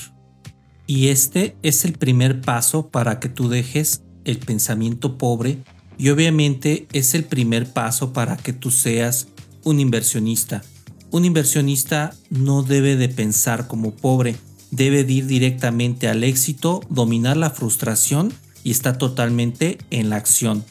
Y 0.87 1.09
este 1.09 1.55
es 1.61 1.85
el 1.85 1.93
primer 1.93 2.41
paso 2.41 2.89
para 2.89 3.19
que 3.19 3.29
tú 3.29 3.49
dejes 3.49 4.01
el 4.25 4.39
pensamiento 4.39 5.17
pobre 5.17 5.59
y 5.97 6.09
obviamente 6.09 6.87
es 6.93 7.13
el 7.13 7.25
primer 7.25 7.71
paso 7.71 8.13
para 8.13 8.37
que 8.37 8.53
tú 8.53 8.71
seas 8.71 9.27
un 9.63 9.79
inversionista. 9.79 10.63
Un 11.11 11.25
inversionista 11.25 12.15
no 12.29 12.63
debe 12.63 12.95
de 12.95 13.09
pensar 13.09 13.67
como 13.67 13.91
pobre, 13.91 14.35
debe 14.71 15.03
de 15.03 15.13
ir 15.13 15.25
directamente 15.25 16.07
al 16.07 16.23
éxito, 16.23 16.81
dominar 16.89 17.35
la 17.35 17.49
frustración 17.49 18.31
y 18.63 18.71
está 18.71 18.97
totalmente 18.97 19.77
en 19.89 20.09
la 20.09 20.17
acción. 20.17 20.63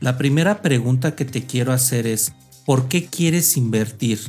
La 0.00 0.16
primera 0.16 0.62
pregunta 0.62 1.14
que 1.14 1.24
te 1.24 1.44
quiero 1.44 1.72
hacer 1.72 2.06
es, 2.06 2.32
¿por 2.70 2.86
qué 2.86 3.06
quieres 3.06 3.56
invertir? 3.56 4.20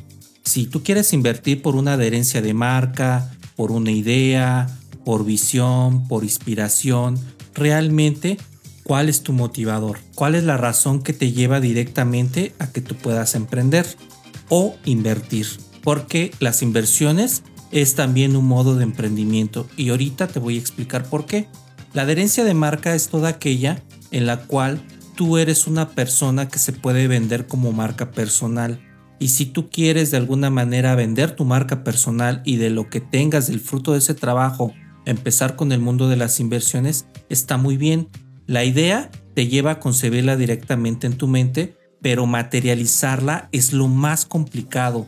Si 0.43 0.65
tú 0.65 0.81
quieres 0.81 1.13
invertir 1.13 1.61
por 1.61 1.75
una 1.75 1.93
adherencia 1.93 2.41
de 2.41 2.55
marca, 2.55 3.29
por 3.55 3.71
una 3.71 3.91
idea, 3.91 4.79
por 5.05 5.25
visión, 5.25 6.07
por 6.07 6.23
inspiración, 6.23 7.19
realmente, 7.53 8.39
¿cuál 8.81 9.09
es 9.09 9.21
tu 9.21 9.31
motivador? 9.31 9.99
¿Cuál 10.15 10.33
es 10.33 10.43
la 10.43 10.57
razón 10.57 11.03
que 11.03 11.13
te 11.13 11.31
lleva 11.31 11.59
directamente 11.59 12.51
a 12.57 12.71
que 12.71 12.81
tú 12.81 12.95
puedas 12.95 13.35
emprender 13.35 13.85
o 14.49 14.75
invertir? 14.85 15.45
Porque 15.83 16.31
las 16.39 16.63
inversiones 16.63 17.43
es 17.71 17.93
también 17.93 18.35
un 18.35 18.45
modo 18.45 18.75
de 18.75 18.85
emprendimiento 18.85 19.67
y 19.77 19.89
ahorita 19.89 20.25
te 20.25 20.39
voy 20.39 20.55
a 20.55 20.61
explicar 20.61 21.03
por 21.03 21.27
qué. 21.27 21.47
La 21.93 22.01
adherencia 22.01 22.43
de 22.43 22.55
marca 22.55 22.95
es 22.95 23.09
toda 23.09 23.29
aquella 23.29 23.83
en 24.09 24.25
la 24.25 24.47
cual 24.47 24.81
tú 25.15 25.37
eres 25.37 25.67
una 25.67 25.89
persona 25.89 26.47
que 26.47 26.59
se 26.59 26.73
puede 26.73 27.07
vender 27.07 27.47
como 27.47 27.71
marca 27.71 28.11
personal. 28.11 28.79
Y 29.19 29.29
si 29.29 29.45
tú 29.45 29.69
quieres 29.69 30.11
de 30.11 30.17
alguna 30.17 30.49
manera 30.49 30.95
vender 30.95 31.35
tu 31.35 31.45
marca 31.45 31.83
personal 31.83 32.41
y 32.43 32.55
de 32.55 32.69
lo 32.69 32.89
que 32.89 33.01
tengas 33.01 33.47
del 33.47 33.59
fruto 33.59 33.91
de 33.91 33.99
ese 33.99 34.15
trabajo, 34.15 34.73
empezar 35.05 35.55
con 35.55 35.71
el 35.71 35.79
mundo 35.79 36.09
de 36.09 36.15
las 36.15 36.39
inversiones, 36.39 37.05
está 37.29 37.57
muy 37.57 37.77
bien. 37.77 38.09
La 38.47 38.63
idea 38.63 39.11
te 39.35 39.47
lleva 39.47 39.71
a 39.71 39.79
concebirla 39.79 40.37
directamente 40.37 41.07
en 41.07 41.17
tu 41.17 41.27
mente, 41.27 41.77
pero 42.01 42.25
materializarla 42.25 43.49
es 43.51 43.73
lo 43.73 43.87
más 43.87 44.25
complicado. 44.25 45.05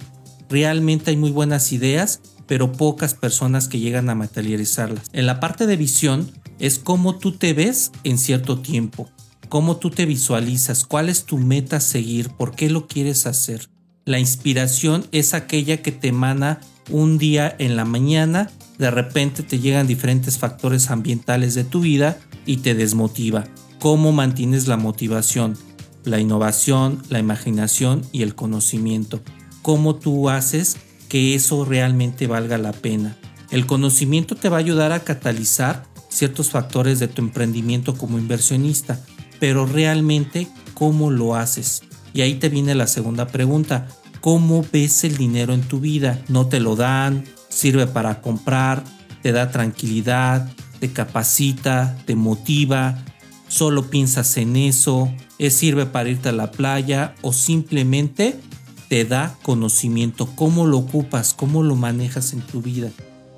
Realmente 0.49 1.09
hay 1.09 1.17
muy 1.17 1.31
buenas 1.31 1.71
ideas, 1.71 2.21
pero 2.45 2.71
pocas 2.71 3.15
personas 3.15 3.67
que 3.67 3.79
llegan 3.79 4.09
a 4.09 4.15
materializarlas. 4.15 5.07
En 5.11 5.25
la 5.25 5.39
parte 5.39 5.65
de 5.65 5.75
visión 5.75 6.31
es 6.59 6.77
cómo 6.77 7.17
tú 7.17 7.31
te 7.31 7.53
ves 7.53 7.91
en 8.03 8.19
cierto 8.19 8.59
tiempo 8.59 9.09
cómo 9.53 9.77
tú 9.77 9.91
te 9.91 10.07
visualizas, 10.07 10.83
cuál 10.83 11.09
es 11.09 11.25
tu 11.25 11.37
meta 11.37 11.79
seguir, 11.79 12.29
por 12.29 12.55
qué 12.55 12.71
lo 12.71 12.87
quieres 12.87 13.27
hacer. 13.27 13.69
La 14.03 14.17
inspiración 14.17 15.05
es 15.11 15.35
aquella 15.35 15.83
que 15.83 15.91
te 15.91 16.07
emana 16.07 16.59
un 16.89 17.19
día 17.19 17.55
en 17.59 17.75
la 17.75 17.85
mañana, 17.85 18.49
de 18.79 18.89
repente 18.89 19.43
te 19.43 19.59
llegan 19.59 19.85
diferentes 19.85 20.39
factores 20.39 20.89
ambientales 20.89 21.53
de 21.53 21.65
tu 21.65 21.81
vida 21.81 22.17
y 22.47 22.57
te 22.57 22.73
desmotiva. 22.73 23.43
¿Cómo 23.79 24.11
mantienes 24.11 24.67
la 24.67 24.75
motivación? 24.75 25.55
La 26.03 26.19
innovación, 26.19 27.03
la 27.09 27.19
imaginación 27.19 28.01
y 28.11 28.23
el 28.23 28.33
conocimiento. 28.33 29.21
¿Cómo 29.61 29.97
tú 29.97 30.31
haces 30.31 30.77
que 31.09 31.35
eso 31.35 31.63
realmente 31.63 32.25
valga 32.25 32.57
la 32.57 32.71
pena? 32.71 33.17
El 33.51 33.67
conocimiento 33.67 34.33
te 34.33 34.49
va 34.49 34.57
a 34.57 34.61
ayudar 34.61 34.93
a 34.93 35.03
catalizar 35.03 35.83
ciertos 36.09 36.49
factores 36.49 36.97
de 36.97 37.07
tu 37.07 37.21
emprendimiento 37.21 37.95
como 37.95 38.17
inversionista 38.17 38.99
pero 39.39 39.65
realmente 39.65 40.47
cómo 40.73 41.11
lo 41.11 41.35
haces. 41.35 41.83
Y 42.13 42.21
ahí 42.21 42.35
te 42.35 42.49
viene 42.49 42.75
la 42.75 42.87
segunda 42.87 43.27
pregunta. 43.27 43.87
¿Cómo 44.21 44.65
ves 44.71 45.03
el 45.03 45.17
dinero 45.17 45.53
en 45.53 45.61
tu 45.61 45.79
vida? 45.79 46.21
¿No 46.29 46.47
te 46.47 46.59
lo 46.59 46.75
dan? 46.75 47.25
¿Sirve 47.49 47.87
para 47.87 48.21
comprar? 48.21 48.83
¿Te 49.21 49.31
da 49.31 49.51
tranquilidad? 49.51 50.49
¿Te 50.79 50.91
capacita? 50.91 51.97
¿Te 52.05 52.15
motiva? 52.15 53.03
¿Solo 53.47 53.89
piensas 53.89 54.37
en 54.37 54.55
eso? 54.55 55.11
¿Es 55.39 55.53
sirve 55.55 55.85
para 55.85 56.09
irte 56.09 56.29
a 56.29 56.33
la 56.33 56.51
playa? 56.51 57.15
¿O 57.21 57.33
simplemente 57.33 58.39
te 58.87 59.05
da 59.05 59.35
conocimiento? 59.43 60.27
¿Cómo 60.35 60.67
lo 60.67 60.77
ocupas? 60.77 61.33
¿Cómo 61.33 61.63
lo 61.63 61.75
manejas 61.75 62.33
en 62.33 62.41
tu 62.41 62.61
vida? 62.61 62.91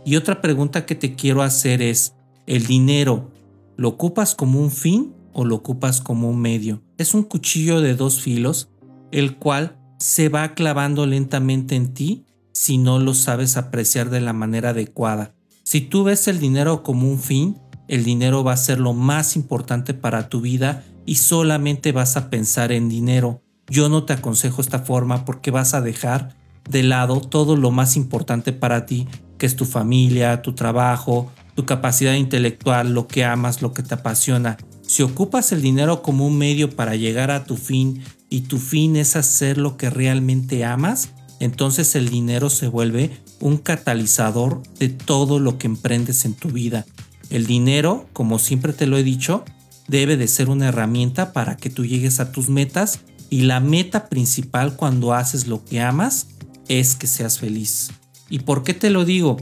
Y 0.06 0.18
otra 0.18 0.42
pregunta 0.42 0.86
que 0.86 0.96
te 0.96 1.16
quiero 1.16 1.42
hacer 1.42 1.82
es, 1.82 2.14
¿el 2.46 2.68
dinero 2.68 3.32
lo 3.76 3.90
ocupas 3.90 4.36
como 4.36 4.60
un 4.60 4.72
fin 4.72 5.14
o 5.36 5.44
lo 5.44 5.56
ocupas 5.56 6.00
como 6.00 6.30
un 6.30 6.40
medio. 6.40 6.82
Es 6.98 7.14
un 7.14 7.24
cuchillo 7.24 7.82
de 7.82 7.94
dos 7.94 8.22
filos, 8.22 8.70
el 9.12 9.36
cual 9.36 9.78
se 10.00 10.30
va 10.30 10.54
clavando 10.54 11.06
lentamente 11.06 11.76
en 11.76 11.94
ti 11.94 12.26
si 12.54 12.78
no 12.78 13.00
lo 13.00 13.14
sabes 13.14 13.58
apreciar 13.58 14.10
de 14.10 14.22
la 14.22 14.32
manera 14.32 14.70
adecuada. 14.70 15.36
Si 15.64 15.82
tú 15.82 16.06
ves 16.06 16.30
el 16.30 16.40
dinero 16.40 16.84
como 16.84 17.10
un 17.10 17.20
fin, 17.20 17.58
el 17.90 18.06
dinero 18.06 18.46
va 18.46 18.54
a 18.54 18.58
ser 18.58 18.80
lo 18.80 18.94
más 18.94 19.36
importante 19.36 19.94
para 19.94 20.30
tu 20.30 20.40
vida 20.40 20.86
y 21.06 21.16
solamente 21.16 21.92
vas 21.92 22.16
a 22.16 22.30
pensar 22.30 22.72
en 22.72 22.88
dinero. 22.88 23.42
Yo 23.68 23.90
no 23.90 24.06
te 24.06 24.14
aconsejo 24.14 24.62
esta 24.62 24.80
forma 24.80 25.26
porque 25.26 25.52
vas 25.52 25.74
a 25.74 25.82
dejar 25.82 26.36
de 26.70 26.84
lado 26.84 27.20
todo 27.20 27.58
lo 27.58 27.72
más 27.72 27.98
importante 27.98 28.54
para 28.54 28.86
ti, 28.86 29.06
que 29.38 29.46
es 29.46 29.58
tu 29.58 29.66
familia, 29.66 30.42
tu 30.42 30.54
trabajo, 30.56 31.30
tu 31.56 31.66
capacidad 31.66 32.14
intelectual, 32.14 32.94
lo 32.94 33.08
que 33.08 33.26
amas, 33.26 33.62
lo 33.62 33.74
que 33.74 33.84
te 33.84 33.96
apasiona. 33.96 34.58
Si 34.88 35.04
ocupas 35.04 35.52
el 35.52 35.62
dinero 35.62 36.02
como 36.02 36.28
un 36.28 36.38
medio 36.38 36.76
para 36.76 36.96
llegar 36.96 37.32
a 37.32 37.46
tu 37.46 37.58
fin 37.58 38.04
y 38.30 38.42
tu 38.42 38.60
fin 38.60 38.96
es 38.96 39.16
hacer 39.16 39.58
lo 39.58 39.78
que 39.78 39.90
realmente 39.90 40.64
amas, 40.64 41.10
entonces 41.40 41.96
el 41.96 42.10
dinero 42.10 42.50
se 42.50 42.68
vuelve 42.68 43.12
un 43.40 43.58
catalizador 43.58 44.62
de 44.80 44.90
todo 44.90 45.40
lo 45.40 45.58
que 45.58 45.68
emprendes 45.68 46.26
en 46.26 46.34
tu 46.34 46.50
vida. 46.50 46.86
El 47.30 47.46
dinero, 47.48 48.08
como 48.14 48.40
siempre 48.40 48.74
te 48.74 48.86
lo 48.86 48.98
he 48.98 49.04
dicho, 49.04 49.44
debe 49.88 50.18
de 50.18 50.28
ser 50.28 50.50
una 50.50 50.68
herramienta 50.68 51.34
para 51.34 51.58
que 51.58 51.70
tú 51.70 51.86
llegues 51.86 52.20
a 52.20 52.32
tus 52.32 52.50
metas 52.50 53.02
y 53.30 53.42
la 53.42 53.60
meta 53.60 54.08
principal 54.08 54.76
cuando 54.76 55.14
haces 55.14 55.48
lo 55.48 55.66
que 55.66 55.82
amas 55.82 56.28
es 56.68 56.96
que 56.96 57.08
seas 57.08 57.40
feliz. 57.40 57.92
¿Y 58.30 58.40
por 58.40 58.64
qué 58.64 58.74
te 58.74 58.90
lo 58.90 59.06
digo? 59.06 59.38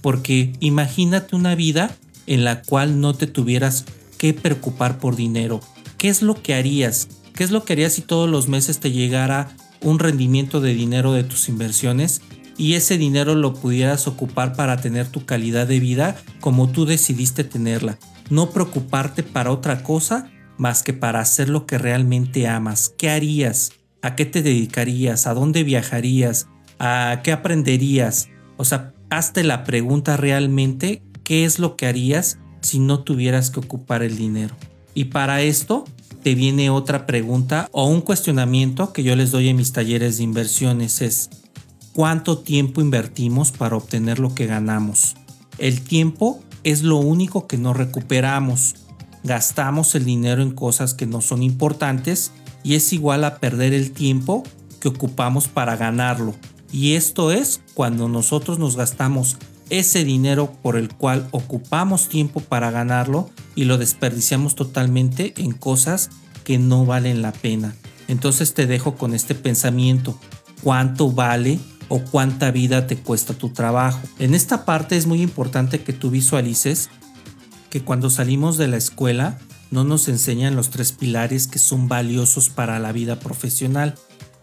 Porque 0.00 0.52
imagínate 0.60 1.36
una 1.36 1.54
vida 1.54 1.94
en 2.26 2.44
la 2.44 2.62
cual 2.62 3.00
no 3.00 3.14
te 3.14 3.26
tuvieras 3.26 3.84
que 4.18 4.34
preocupar 4.34 4.98
por 4.98 5.16
dinero. 5.16 5.60
¿Qué 5.96 6.08
es 6.08 6.22
lo 6.22 6.42
que 6.42 6.54
harías? 6.54 7.08
¿Qué 7.34 7.44
es 7.44 7.50
lo 7.50 7.64
que 7.64 7.72
harías 7.72 7.94
si 7.94 8.02
todos 8.02 8.28
los 8.28 8.48
meses 8.48 8.80
te 8.80 8.90
llegara 8.90 9.56
un 9.80 9.98
rendimiento 9.98 10.60
de 10.60 10.74
dinero 10.74 11.12
de 11.12 11.24
tus 11.24 11.48
inversiones 11.48 12.20
y 12.56 12.74
ese 12.74 12.98
dinero 12.98 13.36
lo 13.36 13.54
pudieras 13.54 14.08
ocupar 14.08 14.54
para 14.54 14.76
tener 14.78 15.06
tu 15.06 15.24
calidad 15.24 15.66
de 15.66 15.80
vida 15.80 16.16
como 16.40 16.68
tú 16.68 16.84
decidiste 16.84 17.44
tenerla? 17.44 17.98
No 18.28 18.50
preocuparte 18.50 19.22
para 19.22 19.52
otra 19.52 19.82
cosa 19.82 20.30
más 20.58 20.82
que 20.82 20.92
para 20.92 21.20
hacer 21.20 21.48
lo 21.48 21.64
que 21.66 21.78
realmente 21.78 22.48
amas. 22.48 22.92
¿Qué 22.98 23.08
harías? 23.08 23.72
¿A 24.02 24.16
qué 24.16 24.26
te 24.26 24.42
dedicarías? 24.42 25.26
¿A 25.26 25.34
dónde 25.34 25.62
viajarías? 25.62 26.48
¿A 26.78 27.20
qué 27.22 27.32
aprenderías? 27.32 28.28
O 28.56 28.64
sea, 28.64 28.92
hazte 29.10 29.44
la 29.44 29.64
pregunta 29.64 30.16
realmente, 30.16 31.02
¿qué 31.24 31.44
es 31.44 31.58
lo 31.58 31.76
que 31.76 31.86
harías 31.86 32.38
si 32.68 32.78
no 32.78 33.00
tuvieras 33.00 33.50
que 33.50 33.60
ocupar 33.60 34.02
el 34.02 34.16
dinero? 34.16 34.54
Y 34.94 35.06
para 35.06 35.42
esto 35.42 35.84
te 36.22 36.34
viene 36.34 36.70
otra 36.70 37.06
pregunta 37.06 37.68
o 37.72 37.86
un 37.86 38.00
cuestionamiento 38.00 38.92
que 38.92 39.02
yo 39.02 39.16
les 39.16 39.30
doy 39.30 39.48
en 39.48 39.56
mis 39.56 39.72
talleres 39.72 40.18
de 40.18 40.24
inversiones 40.24 41.00
es 41.00 41.30
¿cuánto 41.92 42.38
tiempo 42.38 42.80
invertimos 42.80 43.52
para 43.52 43.76
obtener 43.76 44.18
lo 44.18 44.34
que 44.34 44.46
ganamos? 44.46 45.16
El 45.58 45.80
tiempo 45.80 46.40
es 46.64 46.82
lo 46.82 46.96
único 46.96 47.46
que 47.46 47.56
no 47.56 47.72
recuperamos. 47.72 48.74
Gastamos 49.24 49.94
el 49.94 50.04
dinero 50.04 50.42
en 50.42 50.50
cosas 50.50 50.94
que 50.94 51.06
no 51.06 51.20
son 51.20 51.42
importantes 51.42 52.32
y 52.62 52.74
es 52.74 52.92
igual 52.92 53.24
a 53.24 53.38
perder 53.38 53.72
el 53.72 53.92
tiempo 53.92 54.42
que 54.80 54.88
ocupamos 54.88 55.48
para 55.48 55.76
ganarlo. 55.76 56.34
Y 56.70 56.94
esto 56.94 57.32
es 57.32 57.60
cuando 57.74 58.08
nosotros 58.08 58.58
nos 58.58 58.76
gastamos 58.76 59.38
ese 59.70 60.04
dinero 60.04 60.52
por 60.62 60.76
el 60.76 60.88
cual 60.94 61.28
ocupamos 61.30 62.08
tiempo 62.08 62.40
para 62.40 62.70
ganarlo 62.70 63.30
y 63.54 63.64
lo 63.64 63.78
desperdiciamos 63.78 64.54
totalmente 64.54 65.34
en 65.36 65.52
cosas 65.52 66.10
que 66.44 66.58
no 66.58 66.86
valen 66.86 67.22
la 67.22 67.32
pena. 67.32 67.74
Entonces 68.08 68.54
te 68.54 68.66
dejo 68.66 68.96
con 68.96 69.14
este 69.14 69.34
pensamiento. 69.34 70.18
¿Cuánto 70.62 71.12
vale 71.12 71.60
o 71.88 72.00
cuánta 72.00 72.50
vida 72.50 72.86
te 72.86 72.96
cuesta 72.96 73.34
tu 73.34 73.50
trabajo? 73.50 74.00
En 74.18 74.34
esta 74.34 74.64
parte 74.64 74.96
es 74.96 75.06
muy 75.06 75.22
importante 75.22 75.82
que 75.82 75.92
tú 75.92 76.10
visualices 76.10 76.90
que 77.70 77.82
cuando 77.82 78.10
salimos 78.10 78.56
de 78.56 78.68
la 78.68 78.78
escuela 78.78 79.38
no 79.70 79.84
nos 79.84 80.08
enseñan 80.08 80.56
los 80.56 80.70
tres 80.70 80.92
pilares 80.92 81.46
que 81.46 81.58
son 81.58 81.88
valiosos 81.88 82.48
para 82.48 82.78
la 82.78 82.92
vida 82.92 83.20
profesional. 83.20 83.94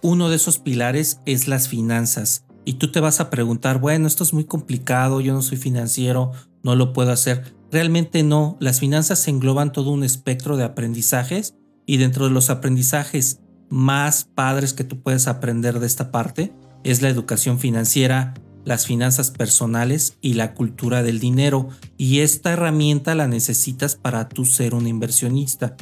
Uno 0.02 0.30
de 0.30 0.36
esos 0.36 0.60
pilares 0.60 1.20
es 1.26 1.48
las 1.48 1.68
finanzas. 1.68 2.44
Y 2.66 2.74
tú 2.74 2.92
te 2.92 3.00
vas 3.00 3.20
a 3.20 3.30
preguntar, 3.30 3.80
bueno, 3.80 4.08
esto 4.08 4.24
es 4.24 4.34
muy 4.34 4.46
complicado, 4.46 5.22
yo 5.22 5.34
no 5.34 5.42
soy 5.42 5.58
financiero, 5.58 6.32
no 6.64 6.76
lo 6.76 6.94
puedo 6.94 7.12
hacer. 7.12 7.56
Realmente 7.72 8.24
no, 8.24 8.58
las 8.60 8.80
finanzas 8.80 9.28
engloban 9.28 9.72
todo 9.72 9.92
un 9.92 10.04
espectro 10.04 10.58
de 10.58 10.64
aprendizajes 10.64 11.56
y 11.86 11.98
dentro 11.98 12.26
de 12.26 12.32
los 12.32 12.50
aprendizajes 12.50 13.40
más 13.70 14.24
padres 14.24 14.74
que 14.74 14.84
tú 14.84 15.02
puedes 15.02 15.28
aprender 15.28 15.80
de 15.80 15.88
esta 15.88 16.12
parte 16.12 16.54
es 16.84 17.02
la 17.02 17.10
educación 17.10 17.60
financiera, 17.60 18.34
las 18.64 18.86
finanzas 18.86 19.32
personales 19.32 20.18
y 20.22 20.34
la 20.34 20.54
cultura 20.54 21.04
del 21.04 21.20
dinero. 21.20 21.70
Y 21.98 22.20
esta 22.20 22.54
herramienta 22.54 23.16
la 23.16 23.28
necesitas 23.28 23.96
para 23.96 24.30
tú 24.30 24.46
ser 24.46 24.74
un 24.74 24.88
inversionista. 24.88 25.76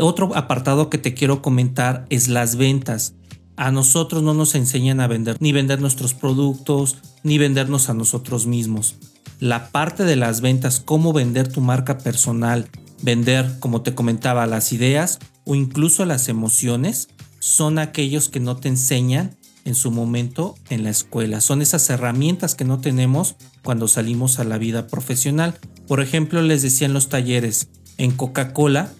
Otro 0.00 0.34
apartado 0.36 0.88
que 0.88 0.98
te 0.98 1.14
quiero 1.14 1.42
comentar 1.42 2.06
es 2.10 2.28
las 2.28 2.56
ventas. 2.56 3.14
A 3.60 3.70
nosotros 3.70 4.22
no 4.22 4.32
nos 4.32 4.54
enseñan 4.54 5.00
a 5.00 5.06
vender, 5.06 5.36
ni 5.38 5.52
vender 5.52 5.82
nuestros 5.82 6.14
productos, 6.14 6.96
ni 7.22 7.36
vendernos 7.36 7.90
a 7.90 7.94
nosotros 7.94 8.46
mismos. 8.46 8.96
La 9.38 9.68
parte 9.68 10.04
de 10.04 10.16
las 10.16 10.40
ventas, 10.40 10.80
cómo 10.82 11.12
vender 11.12 11.46
tu 11.46 11.60
marca 11.60 11.98
personal, 11.98 12.70
vender, 13.02 13.58
como 13.60 13.82
te 13.82 13.94
comentaba, 13.94 14.46
las 14.46 14.72
ideas 14.72 15.18
o 15.44 15.56
incluso 15.56 16.06
las 16.06 16.30
emociones, 16.30 17.10
son 17.38 17.78
aquellos 17.78 18.30
que 18.30 18.40
no 18.40 18.56
te 18.56 18.68
enseñan 18.68 19.36
en 19.66 19.74
su 19.74 19.90
momento 19.90 20.54
en 20.70 20.82
la 20.82 20.88
escuela. 20.88 21.42
Son 21.42 21.60
esas 21.60 21.90
herramientas 21.90 22.54
que 22.54 22.64
no 22.64 22.80
tenemos 22.80 23.36
cuando 23.62 23.88
salimos 23.88 24.38
a 24.38 24.44
la 24.44 24.56
vida 24.56 24.86
profesional. 24.86 25.58
Por 25.86 26.00
ejemplo, 26.00 26.40
les 26.40 26.62
decía 26.62 26.86
en 26.86 26.94
los 26.94 27.10
talleres, 27.10 27.68
en 27.98 28.12
Coca-Cola, 28.12 28.90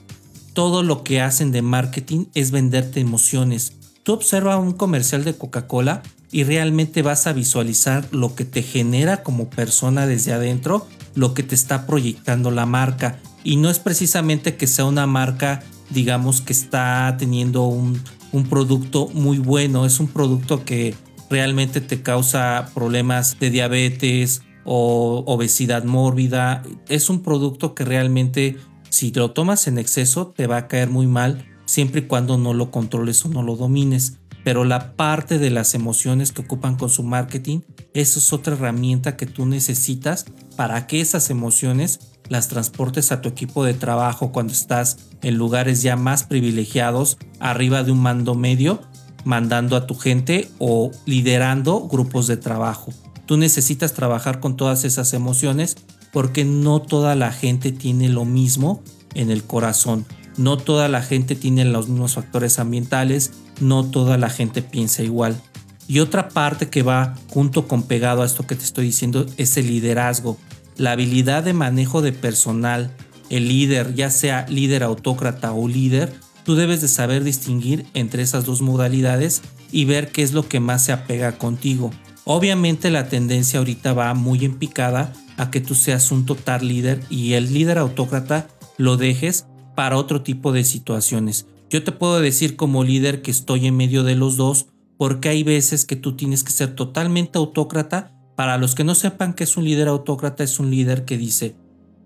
todo 0.52 0.82
lo 0.82 1.02
que 1.02 1.22
hacen 1.22 1.50
de 1.50 1.62
marketing 1.62 2.26
es 2.34 2.50
venderte 2.50 3.00
emociones. 3.00 3.79
Tú 4.02 4.12
observa 4.14 4.57
un 4.57 4.73
comercial 4.73 5.25
de 5.25 5.35
Coca-Cola 5.35 6.02
y 6.33 6.45
realmente 6.45 7.02
vas 7.02 7.26
a 7.26 7.33
visualizar 7.33 8.07
lo 8.12 8.35
que 8.35 8.45
te 8.45 8.62
genera 8.62 9.23
como 9.23 9.50
persona 9.50 10.07
desde 10.07 10.33
adentro, 10.33 10.87
lo 11.14 11.35
que 11.35 11.42
te 11.42 11.54
está 11.54 11.87
proyectando 11.87 12.50
la 12.50 12.66
marca. 12.66 13.19
Y 13.45 13.57
no 13.57 13.69
es 13.69 13.78
precisamente 13.78 14.57
que 14.57 14.66
sea 14.66 14.85
una 14.85 15.07
marca, 15.07 15.62
digamos, 15.90 16.40
que 16.40 16.52
está 16.52 17.14
teniendo 17.19 17.64
un, 17.64 18.00
un 18.33 18.45
producto 18.49 19.09
muy 19.09 19.38
bueno, 19.38 19.85
es 19.85 20.00
un 20.00 20.09
producto 20.09 20.64
que 20.64 20.95
realmente 21.28 21.80
te 21.80 22.02
causa 22.02 22.71
problemas 22.75 23.38
de 23.38 23.50
diabetes 23.50 24.42
o 24.64 25.25
obesidad 25.26 25.85
mórbida. 25.85 26.62
Es 26.88 27.11
un 27.11 27.23
producto 27.23 27.75
que 27.75 27.85
realmente 27.85 28.57
si 28.88 29.12
lo 29.12 29.33
tomas 29.33 29.66
en 29.66 29.78
exceso 29.78 30.28
te 30.28 30.47
va 30.47 30.59
a 30.59 30.69
caer 30.69 30.90
muy 30.90 31.07
mal 31.07 31.50
siempre 31.70 32.00
y 32.00 32.06
cuando 32.06 32.36
no 32.36 32.52
lo 32.52 32.72
controles 32.72 33.24
o 33.24 33.28
no 33.28 33.44
lo 33.44 33.54
domines. 33.54 34.18
Pero 34.42 34.64
la 34.64 34.96
parte 34.96 35.38
de 35.38 35.50
las 35.50 35.74
emociones 35.74 36.32
que 36.32 36.42
ocupan 36.42 36.74
con 36.76 36.90
su 36.90 37.04
marketing, 37.04 37.60
eso 37.94 38.18
es 38.18 38.32
otra 38.32 38.54
herramienta 38.54 39.16
que 39.16 39.26
tú 39.26 39.46
necesitas 39.46 40.24
para 40.56 40.88
que 40.88 41.00
esas 41.00 41.30
emociones 41.30 42.00
las 42.28 42.48
transportes 42.48 43.12
a 43.12 43.20
tu 43.20 43.28
equipo 43.28 43.64
de 43.64 43.74
trabajo 43.74 44.32
cuando 44.32 44.52
estás 44.52 44.98
en 45.22 45.36
lugares 45.36 45.82
ya 45.82 45.96
más 45.96 46.24
privilegiados, 46.24 47.18
arriba 47.38 47.84
de 47.84 47.92
un 47.92 48.00
mando 48.00 48.34
medio, 48.34 48.80
mandando 49.24 49.76
a 49.76 49.86
tu 49.86 49.94
gente 49.94 50.50
o 50.58 50.90
liderando 51.06 51.86
grupos 51.86 52.26
de 52.26 52.36
trabajo. 52.36 52.92
Tú 53.26 53.36
necesitas 53.36 53.92
trabajar 53.92 54.40
con 54.40 54.56
todas 54.56 54.84
esas 54.84 55.12
emociones 55.12 55.76
porque 56.12 56.44
no 56.44 56.82
toda 56.82 57.14
la 57.14 57.30
gente 57.30 57.70
tiene 57.70 58.08
lo 58.08 58.24
mismo 58.24 58.82
en 59.14 59.30
el 59.30 59.44
corazón. 59.44 60.04
No 60.40 60.56
toda 60.56 60.88
la 60.88 61.02
gente 61.02 61.37
tiene 61.37 61.64
los 61.64 61.88
mismos 61.88 62.14
factores 62.14 62.59
ambientales, 62.59 63.30
no 63.61 63.85
toda 63.85 64.18
la 64.18 64.28
gente 64.28 64.62
piensa 64.62 65.04
igual. 65.04 65.40
Y 65.87 66.00
otra 66.00 66.28
parte 66.28 66.68
que 66.68 66.82
va 66.82 67.14
junto 67.28 67.69
con 67.69 67.84
pegado 67.84 68.23
a 68.23 68.26
esto 68.26 68.47
que 68.47 68.56
te 68.56 68.64
estoy 68.64 68.86
diciendo 68.86 69.26
es 69.36 69.56
el 69.56 69.69
liderazgo 69.69 70.36
la 70.80 70.93
habilidad 70.93 71.45
de 71.45 71.52
manejo 71.52 72.00
de 72.00 72.12
personal, 72.12 72.91
el 73.28 73.49
líder, 73.49 73.95
ya 73.95 74.08
sea 74.08 74.47
líder 74.49 74.82
autócrata 74.82 75.52
o 75.52 75.69
líder, 75.69 76.10
tú 76.43 76.54
debes 76.54 76.80
de 76.80 76.88
saber 76.88 77.23
distinguir 77.23 77.84
entre 77.93 78.23
esas 78.23 78.47
dos 78.47 78.62
modalidades 78.62 79.43
y 79.71 79.84
ver 79.84 80.10
qué 80.10 80.23
es 80.23 80.32
lo 80.32 80.49
que 80.49 80.58
más 80.58 80.82
se 80.82 80.93
apega 80.93 81.36
contigo. 81.36 81.91
Obviamente 82.25 82.91
la 82.91 83.08
tendencia 83.08 83.58
ahorita 83.58 83.93
va 83.93 84.14
muy 84.14 84.43
en 84.47 84.56
picada 84.56 85.12
a 85.36 85.50
que 85.50 85.60
tú 85.60 85.75
seas 85.75 86.10
un 86.10 86.25
total 86.25 86.67
líder 86.67 87.02
y 87.10 87.34
el 87.34 87.52
líder 87.52 87.76
autócrata 87.76 88.49
lo 88.78 88.97
dejes 88.97 89.45
para 89.75 89.97
otro 89.97 90.23
tipo 90.23 90.52
de 90.52 90.65
situaciones. 90.65 91.47
Yo 91.71 91.85
te 91.85 91.93
puedo 91.93 92.21
decir 92.21 92.56
como 92.56 92.85
líder 92.85 93.23
que 93.23 93.30
estoy 93.30 93.67
en 93.67 93.76
medio 93.76 94.02
de 94.02 94.17
los 94.17 94.37
dos 94.37 94.67
porque 94.97 95.28
hay 95.28 95.45
veces 95.45 95.85
que 95.85 95.97
tú 95.97 96.17
tienes 96.17 96.45
que 96.45 96.52
ser 96.52 96.75
totalmente 96.75 97.39
autócrata 97.39 98.13
para 98.37 98.59
los 98.59 98.75
que 98.75 98.85
no 98.85 98.95
sepan 98.95 99.35
que 99.35 99.45
es 99.45 99.56
un 99.56 99.65
líder 99.65 99.89
autócrata, 99.89 100.43
es 100.43 100.59
un 100.59 100.71
líder 100.71 101.04
que 101.04 101.17
dice, 101.17 101.56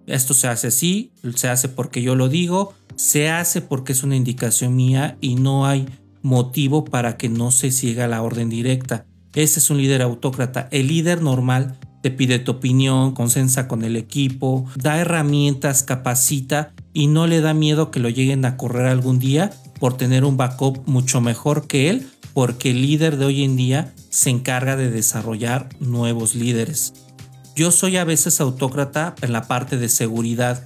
esto 0.07 0.35
se 0.35 0.49
hace 0.49 0.67
así, 0.67 1.13
se 1.35 1.49
hace 1.49 1.69
porque 1.69 2.03
yo 2.03 2.15
lo 2.15 2.29
digo, 2.29 2.75
se 2.97 3.31
hace 3.31 3.61
porque 3.61 3.93
es 3.93 4.03
una 4.03 4.17
indicación 4.17 4.77
mía 4.77 5.17
y 5.21 5.37
no 5.37 5.67
hay 5.67 5.87
motivo 6.23 6.85
para 6.85 7.17
que 7.17 7.29
no 7.29 7.51
se 7.51 7.71
siga 7.71 8.09
la 8.09 8.23
orden 8.23 8.51
directa. 8.51 9.07
Ese 9.35 9.61
es 9.61 9.71
un 9.71 9.79
líder 9.79 10.03
autócrata. 10.03 10.69
El 10.71 10.89
líder 10.89 11.23
normal 11.23 11.79
te 12.03 12.11
pide 12.11 12.39
tu 12.39 12.53
opinión, 12.53 13.13
consensa 13.13 13.67
con 13.67 13.83
el 13.83 13.97
equipo, 13.97 14.67
da 14.77 14.99
herramientas, 14.99 15.83
capacita 15.83 16.75
y 16.95 17.09
no 17.09 17.27
le 17.27 17.43
da 17.43 17.53
miedo 17.53 17.91
que 17.91 18.01
lo 18.01 18.09
lleguen 18.09 18.47
a 18.47 18.57
correr 18.57 18.87
algún 18.87 19.19
día 19.19 19.53
por 19.79 19.99
tener 19.99 20.25
un 20.25 20.39
backup 20.39 20.87
mucho 20.87 21.21
mejor 21.21 21.67
que 21.67 21.91
él, 21.91 22.09
porque 22.33 22.71
el 22.71 22.81
líder 22.81 23.19
de 23.19 23.27
hoy 23.27 23.45
en 23.45 23.57
día 23.57 23.93
se 24.09 24.31
encarga 24.31 24.77
de 24.77 24.91
desarrollar 24.91 25.69
nuevos 25.81 26.35
líderes. 26.35 26.95
Yo 27.57 27.71
soy 27.71 27.97
a 27.97 28.05
veces 28.05 28.41
autócrata 28.41 29.15
en 29.23 29.33
la 29.33 29.47
parte 29.47 29.77
de 29.77 29.89
seguridad. 29.89 30.65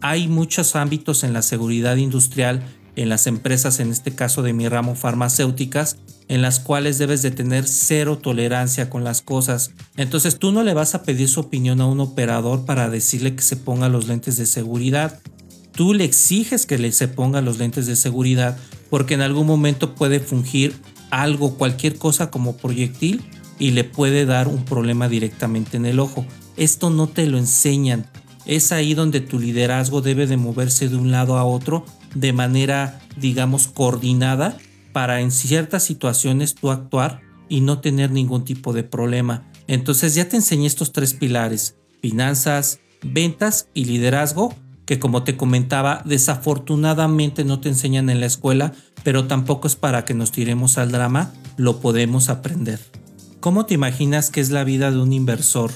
Hay 0.00 0.28
muchos 0.28 0.76
ámbitos 0.76 1.24
en 1.24 1.32
la 1.32 1.42
seguridad 1.42 1.96
industrial, 1.96 2.62
en 2.94 3.08
las 3.08 3.26
empresas, 3.26 3.78
en 3.80 3.90
este 3.90 4.14
caso 4.14 4.42
de 4.42 4.52
mi 4.52 4.68
ramo 4.68 4.94
farmacéuticas, 4.94 5.98
en 6.28 6.42
las 6.42 6.60
cuales 6.60 6.98
debes 6.98 7.22
de 7.22 7.30
tener 7.30 7.66
cero 7.66 8.18
tolerancia 8.18 8.88
con 8.88 9.04
las 9.04 9.20
cosas. 9.20 9.72
Entonces 9.96 10.38
tú 10.38 10.50
no 10.50 10.64
le 10.64 10.74
vas 10.74 10.94
a 10.94 11.02
pedir 11.02 11.28
su 11.28 11.40
opinión 11.40 11.80
a 11.80 11.86
un 11.86 12.00
operador 12.00 12.64
para 12.64 12.88
decirle 12.88 13.36
que 13.36 13.42
se 13.42 13.56
ponga 13.56 13.88
los 13.88 14.08
lentes 14.08 14.36
de 14.36 14.46
seguridad. 14.46 15.20
Tú 15.76 15.92
le 15.92 16.04
exiges 16.04 16.64
que 16.64 16.78
le 16.78 16.90
se 16.90 17.06
ponga 17.06 17.42
los 17.42 17.58
lentes 17.58 17.86
de 17.86 17.96
seguridad 17.96 18.58
porque 18.88 19.14
en 19.14 19.20
algún 19.20 19.46
momento 19.46 19.94
puede 19.94 20.20
fungir 20.20 20.74
algo, 21.10 21.54
cualquier 21.56 21.96
cosa 21.96 22.30
como 22.30 22.56
proyectil 22.56 23.22
y 23.58 23.72
le 23.72 23.84
puede 23.84 24.24
dar 24.24 24.48
un 24.48 24.64
problema 24.64 25.08
directamente 25.08 25.76
en 25.76 25.86
el 25.86 26.00
ojo. 26.00 26.26
Esto 26.56 26.88
no 26.88 27.08
te 27.08 27.26
lo 27.26 27.36
enseñan. 27.36 28.06
Es 28.46 28.72
ahí 28.72 28.94
donde 28.94 29.20
tu 29.20 29.38
liderazgo 29.38 30.00
debe 30.00 30.26
de 30.26 30.38
moverse 30.38 30.88
de 30.88 30.96
un 30.96 31.10
lado 31.10 31.36
a 31.36 31.44
otro 31.44 31.84
de 32.14 32.32
manera, 32.32 33.00
digamos, 33.16 33.68
coordinada 33.68 34.56
para 34.92 35.20
en 35.20 35.30
ciertas 35.30 35.82
situaciones 35.82 36.54
tú 36.54 36.70
actuar 36.70 37.20
y 37.50 37.60
no 37.60 37.80
tener 37.80 38.10
ningún 38.10 38.44
tipo 38.44 38.72
de 38.72 38.82
problema. 38.82 39.46
Entonces 39.66 40.14
ya 40.14 40.26
te 40.28 40.36
enseñé 40.36 40.66
estos 40.66 40.92
tres 40.92 41.12
pilares, 41.12 41.76
finanzas, 42.00 42.80
ventas 43.02 43.68
y 43.74 43.84
liderazgo, 43.84 44.54
que 44.86 44.98
como 44.98 45.22
te 45.24 45.36
comentaba, 45.36 46.00
desafortunadamente 46.06 47.44
no 47.44 47.60
te 47.60 47.68
enseñan 47.68 48.08
en 48.08 48.20
la 48.20 48.26
escuela 48.26 48.72
pero 49.06 49.28
tampoco 49.28 49.68
es 49.68 49.76
para 49.76 50.04
que 50.04 50.14
nos 50.14 50.32
tiremos 50.32 50.78
al 50.78 50.90
drama, 50.90 51.32
lo 51.56 51.78
podemos 51.78 52.28
aprender. 52.28 52.80
¿Cómo 53.38 53.64
te 53.64 53.74
imaginas 53.74 54.30
que 54.30 54.40
es 54.40 54.50
la 54.50 54.64
vida 54.64 54.90
de 54.90 54.98
un 54.98 55.12
inversor? 55.12 55.70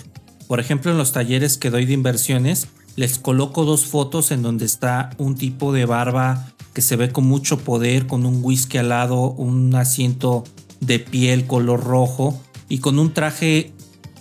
Por 0.49 0.59
ejemplo, 0.59 0.91
en 0.91 0.99
los 0.99 1.13
talleres 1.13 1.57
que 1.57 1.71
doy 1.71 1.87
de 1.87 1.93
inversiones, 1.93 2.67
les 2.97 3.21
coloco 3.21 3.65
dos 3.65 3.85
fotos 3.85 4.33
en 4.33 4.43
donde 4.43 4.65
está 4.65 5.11
un 5.17 5.37
tipo 5.37 5.73
de 5.73 5.85
barba 5.85 6.51
que 6.73 6.83
se 6.83 6.97
ve 6.97 7.13
con 7.13 7.25
mucho 7.25 7.59
poder, 7.59 8.09
con 8.09 8.27
un 8.27 8.41
whisky 8.43 8.79
al 8.79 8.89
lado, 8.89 9.31
un 9.31 9.73
asiento 9.77 10.43
de 10.81 10.99
piel 10.99 11.47
color 11.47 11.85
rojo 11.85 12.37
y 12.69 12.79
con 12.79 12.99
un 12.99 13.15
traje 13.15 13.73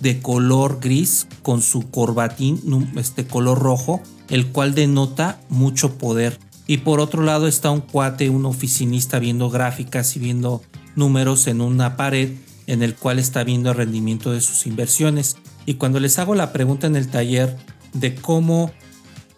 de 0.01 0.21
color 0.21 0.77
gris 0.79 1.25
con 1.41 1.63
su 1.63 1.89
corbatín 1.89 2.61
este 2.95 3.25
color 3.25 3.57
rojo, 3.57 4.03
el 4.29 4.47
cual 4.47 4.75
denota 4.75 5.39
mucho 5.49 5.97
poder. 5.97 6.39
Y 6.67 6.77
por 6.77 6.99
otro 6.99 7.23
lado 7.23 7.47
está 7.47 7.71
un 7.71 7.81
cuate, 7.81 8.29
un 8.29 8.45
oficinista 8.45 9.19
viendo 9.19 9.49
gráficas 9.49 10.15
y 10.15 10.19
viendo 10.19 10.61
números 10.95 11.47
en 11.47 11.61
una 11.61 11.97
pared 11.97 12.33
en 12.67 12.83
el 12.83 12.93
cual 12.95 13.17
está 13.17 13.43
viendo 13.43 13.71
el 13.71 13.77
rendimiento 13.77 14.31
de 14.31 14.41
sus 14.41 14.67
inversiones. 14.67 15.37
Y 15.65 15.75
cuando 15.75 15.99
les 15.99 16.19
hago 16.19 16.35
la 16.35 16.53
pregunta 16.53 16.85
en 16.85 16.95
el 16.95 17.07
taller 17.07 17.57
de 17.93 18.13
cómo 18.13 18.71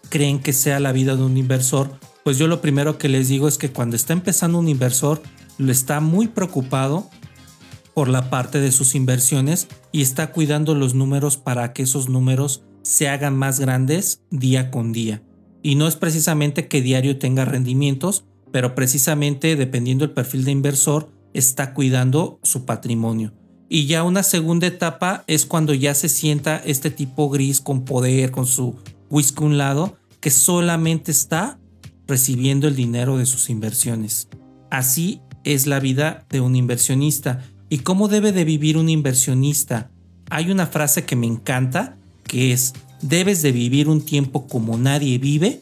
creen 0.10 0.40
que 0.40 0.52
sea 0.52 0.82
la 0.82 0.92
vida 0.92 1.16
de 1.16 1.24
un 1.24 1.38
inversor, 1.38 1.98
pues 2.26 2.38
yo 2.38 2.48
lo 2.48 2.60
primero 2.60 2.98
que 2.98 3.08
les 3.08 3.30
digo 3.30 3.48
es 3.48 3.58
que 3.58 3.72
cuando 3.72 3.96
está 3.96 4.12
empezando 4.12 4.60
un 4.60 4.68
inversor, 4.68 5.24
lo 5.58 5.72
está 5.72 6.02
muy 6.02 6.28
preocupado 6.28 7.10
por 7.94 8.10
la 8.10 8.30
parte 8.30 8.60
de 8.60 8.72
sus 8.72 8.96
inversiones 8.96 9.68
y 9.92 10.02
está 10.02 10.32
cuidando 10.32 10.76
los 10.76 10.94
números 10.94 11.38
para 11.38 11.72
que 11.72 11.84
esos 11.84 12.10
números 12.10 12.64
se 12.82 13.10
hagan 13.10 13.36
más 13.38 13.60
grandes 13.60 14.22
día 14.30 14.72
con 14.72 14.92
día. 14.92 15.24
Y 15.64 15.76
no 15.76 15.88
es 15.88 15.96
precisamente 15.96 16.68
que 16.68 16.82
diario 16.82 17.20
tenga 17.20 17.46
rendimientos, 17.46 18.26
pero 18.52 18.76
precisamente 18.76 19.56
dependiendo 19.56 20.06
del 20.06 20.14
perfil 20.14 20.46
de 20.46 20.52
inversor, 20.52 21.10
está 21.34 21.74
cuidando 21.74 22.40
su 22.44 22.66
patrimonio. 22.66 23.34
Y 23.70 23.86
ya 23.86 24.04
una 24.04 24.24
segunda 24.24 24.68
etapa 24.68 25.24
es 25.28 25.46
cuando 25.46 25.74
ya 25.74 25.96
se 25.96 26.10
sienta 26.10 26.58
este 26.58 26.92
tipo 26.92 27.30
gris 27.30 27.62
con 27.62 27.86
poder, 27.86 28.32
con 28.32 28.46
su 28.46 28.76
whisky 29.10 29.44
un 29.44 29.58
lado, 29.58 29.98
que 30.20 30.30
solamente 30.30 31.12
está 31.12 31.58
recibiendo 32.06 32.68
el 32.68 32.76
dinero 32.76 33.18
de 33.18 33.26
sus 33.26 33.50
inversiones. 33.50 34.28
Así 34.70 35.22
es 35.44 35.68
la 35.68 35.80
vida 35.80 36.26
de 36.30 36.42
un 36.42 36.56
inversionista. 36.56 37.46
¿Y 37.70 37.80
cómo 37.80 38.10
debe 38.10 38.34
de 38.34 38.44
vivir 38.44 38.78
un 38.78 38.90
inversionista? 38.90 39.92
Hay 40.30 40.52
una 40.52 40.68
frase 40.68 41.06
que 41.06 41.16
me 41.16 41.28
encanta, 41.28 41.98
que 42.24 42.54
es, 42.54 42.74
debes 43.02 43.42
de 43.42 43.52
vivir 43.52 43.90
un 43.90 44.04
tiempo 44.04 44.48
como 44.48 44.78
nadie 44.78 45.18
vive 45.18 45.62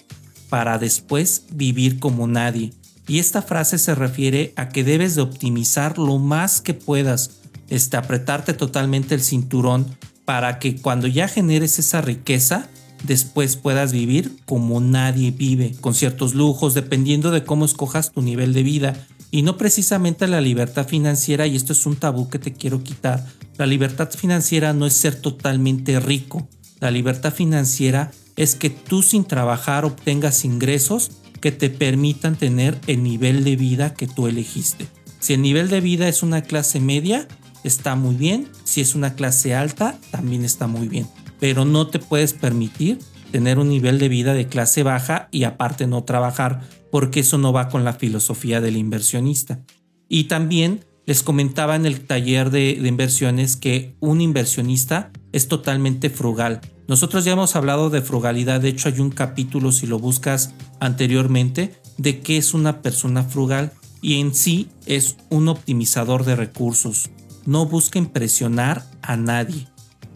para 0.49 0.77
después 0.77 1.43
vivir 1.51 1.99
como 1.99 2.27
nadie. 2.27 2.73
Y 3.07 3.19
esta 3.19 3.41
frase 3.41 3.77
se 3.77 3.95
refiere 3.95 4.53
a 4.55 4.69
que 4.69 4.83
debes 4.83 5.15
de 5.15 5.21
optimizar 5.21 5.97
lo 5.97 6.19
más 6.19 6.61
que 6.61 6.73
puedas, 6.73 7.39
este, 7.69 7.97
apretarte 7.97 8.53
totalmente 8.53 9.15
el 9.15 9.21
cinturón 9.21 9.87
para 10.25 10.59
que 10.59 10.75
cuando 10.75 11.07
ya 11.07 11.27
generes 11.27 11.79
esa 11.79 12.01
riqueza, 12.01 12.69
después 13.03 13.55
puedas 13.55 13.91
vivir 13.91 14.37
como 14.45 14.79
nadie 14.79 15.31
vive, 15.31 15.73
con 15.81 15.95
ciertos 15.95 16.35
lujos, 16.35 16.75
dependiendo 16.75 17.31
de 17.31 17.43
cómo 17.43 17.65
escojas 17.65 18.11
tu 18.11 18.21
nivel 18.21 18.53
de 18.53 18.61
vida. 18.61 19.07
Y 19.31 19.41
no 19.41 19.57
precisamente 19.57 20.27
la 20.27 20.41
libertad 20.41 20.87
financiera, 20.87 21.47
y 21.47 21.55
esto 21.55 21.73
es 21.73 21.85
un 21.85 21.95
tabú 21.95 22.29
que 22.29 22.37
te 22.37 22.53
quiero 22.53 22.83
quitar, 22.83 23.25
la 23.59 23.65
libertad 23.65 24.09
financiera 24.09 24.71
no 24.71 24.85
es 24.85 24.93
ser 24.93 25.15
totalmente 25.15 25.99
rico. 25.99 26.47
La 26.79 26.91
libertad 26.91 27.33
financiera 27.33 28.09
es 28.37 28.55
que 28.55 28.69
tú 28.69 29.03
sin 29.03 29.25
trabajar 29.25 29.83
obtengas 29.83 30.45
ingresos 30.45 31.11
que 31.41 31.51
te 31.51 31.69
permitan 31.69 32.37
tener 32.37 32.79
el 32.87 33.03
nivel 33.03 33.43
de 33.43 33.57
vida 33.57 33.93
que 33.93 34.07
tú 34.07 34.27
elegiste. 34.27 34.87
Si 35.19 35.33
el 35.33 35.41
nivel 35.41 35.67
de 35.67 35.81
vida 35.81 36.07
es 36.07 36.23
una 36.23 36.41
clase 36.43 36.79
media, 36.79 37.27
está 37.65 37.95
muy 37.95 38.15
bien. 38.15 38.47
Si 38.63 38.79
es 38.79 38.95
una 38.95 39.15
clase 39.15 39.53
alta, 39.53 39.99
también 40.09 40.45
está 40.45 40.67
muy 40.67 40.87
bien. 40.87 41.07
Pero 41.41 41.65
no 41.65 41.87
te 41.87 41.99
puedes 41.99 42.31
permitir 42.31 42.99
tener 43.33 43.59
un 43.59 43.67
nivel 43.67 43.99
de 43.99 44.07
vida 44.07 44.33
de 44.33 44.47
clase 44.47 44.83
baja 44.83 45.27
y 45.31 45.43
aparte 45.43 45.85
no 45.85 46.05
trabajar, 46.05 46.61
porque 46.91 47.19
eso 47.19 47.37
no 47.37 47.51
va 47.51 47.67
con 47.67 47.83
la 47.83 47.91
filosofía 47.91 48.61
del 48.61 48.77
inversionista. 48.77 49.59
Y 50.07 50.23
también 50.23 50.85
les 51.09 51.23
comentaba 51.23 51.75
en 51.75 51.87
el 51.87 52.01
taller 52.01 52.51
de, 52.51 52.69
inversiones 52.69 53.57
que 53.57 53.95
un 53.99 54.21
inversionista 54.21 55.09
es 55.31 55.47
totalmente 55.47 56.11
frugal. 56.11 56.61
Nosotros 56.87 57.25
ya 57.25 57.31
hemos 57.31 57.55
hablado 57.55 57.89
de 57.89 58.03
frugalidad, 58.03 58.61
de 58.61 58.69
hecho 58.69 58.89
hay 58.89 58.99
un 58.99 59.09
capítulo 59.09 59.71
si 59.71 59.87
lo 59.87 59.97
buscas 59.97 60.53
anteriormente 60.79 61.73
de 61.97 62.19
qué 62.19 62.37
es 62.37 62.53
una 62.53 62.83
persona 62.83 63.23
frugal 63.23 63.73
y 64.03 64.19
en 64.19 64.35
sí 64.35 64.69
es 64.85 65.17
un 65.31 65.47
optimizador 65.47 66.25
de 66.25 66.35
recursos. 66.35 67.09
No 67.43 67.65
busca 67.65 67.97
impresionar 67.97 68.85
a 69.01 69.17
nadie. 69.17 69.67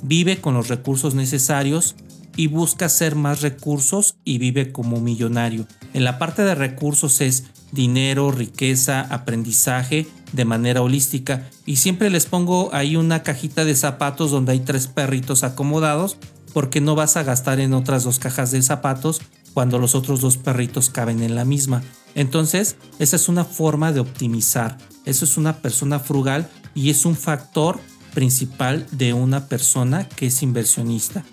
Vive 0.04 0.42
con 0.42 0.54
los 0.54 0.68
recursos 0.68 1.16
necesarios 1.16 1.96
y 2.36 2.46
busca 2.46 2.86
hacer 2.86 3.16
más 3.16 3.42
recursos 3.42 4.14
y 4.24 4.38
vive 4.38 4.72
como 4.72 5.02
millonario. 5.02 5.66
En 5.96 6.04
la 6.04 6.20
parte 6.20 6.44
de 6.44 6.54
recursos 6.54 7.20
es 7.20 7.46
dinero, 7.72 8.30
riqueza, 8.30 9.02
aprendizaje 9.02 10.06
de 10.34 10.46
manera 10.46 10.82
holística 10.82 11.50
y 11.66 11.78
siempre 11.78 12.10
les 12.10 12.26
pongo 12.26 12.70
ahí 12.74 12.96
una 12.96 13.24
cajita 13.24 13.64
de 13.64 13.76
zapatos 13.76 14.32
donde 14.32 14.52
hay 14.52 14.60
tres 14.60 14.88
perritos 14.88 15.44
acomodados 15.44 16.18
porque 16.54 16.82
no 16.82 16.96
vas 16.96 17.16
a 17.16 17.24
gastar 17.24 17.60
en 17.60 17.74
otras 17.74 18.04
dos 18.04 18.20
cajas 18.20 18.52
de 18.52 18.62
zapatos 18.62 19.22
cuando 19.54 19.80
los 19.80 19.96
otros 19.96 20.22
dos 20.22 20.38
perritos 20.38 20.90
caben 20.90 21.22
en 21.22 21.36
la 21.36 21.46
misma. 21.46 21.84
Entonces, 22.16 22.76
esa 23.00 23.16
es 23.16 23.30
una 23.30 23.46
forma 23.46 23.92
de 23.92 24.00
optimizar. 24.00 24.78
Eso 25.06 25.26
es 25.26 25.38
una 25.38 25.58
persona 25.58 26.00
frugal 26.00 26.50
y 26.76 26.90
es 26.90 27.06
un 27.06 27.16
factor 27.16 27.80
principal 28.14 28.86
de 28.92 29.14
una 29.14 29.48
persona 29.48 30.08
que 30.08 30.28
es 30.28 30.44
inversionista. 30.44 31.24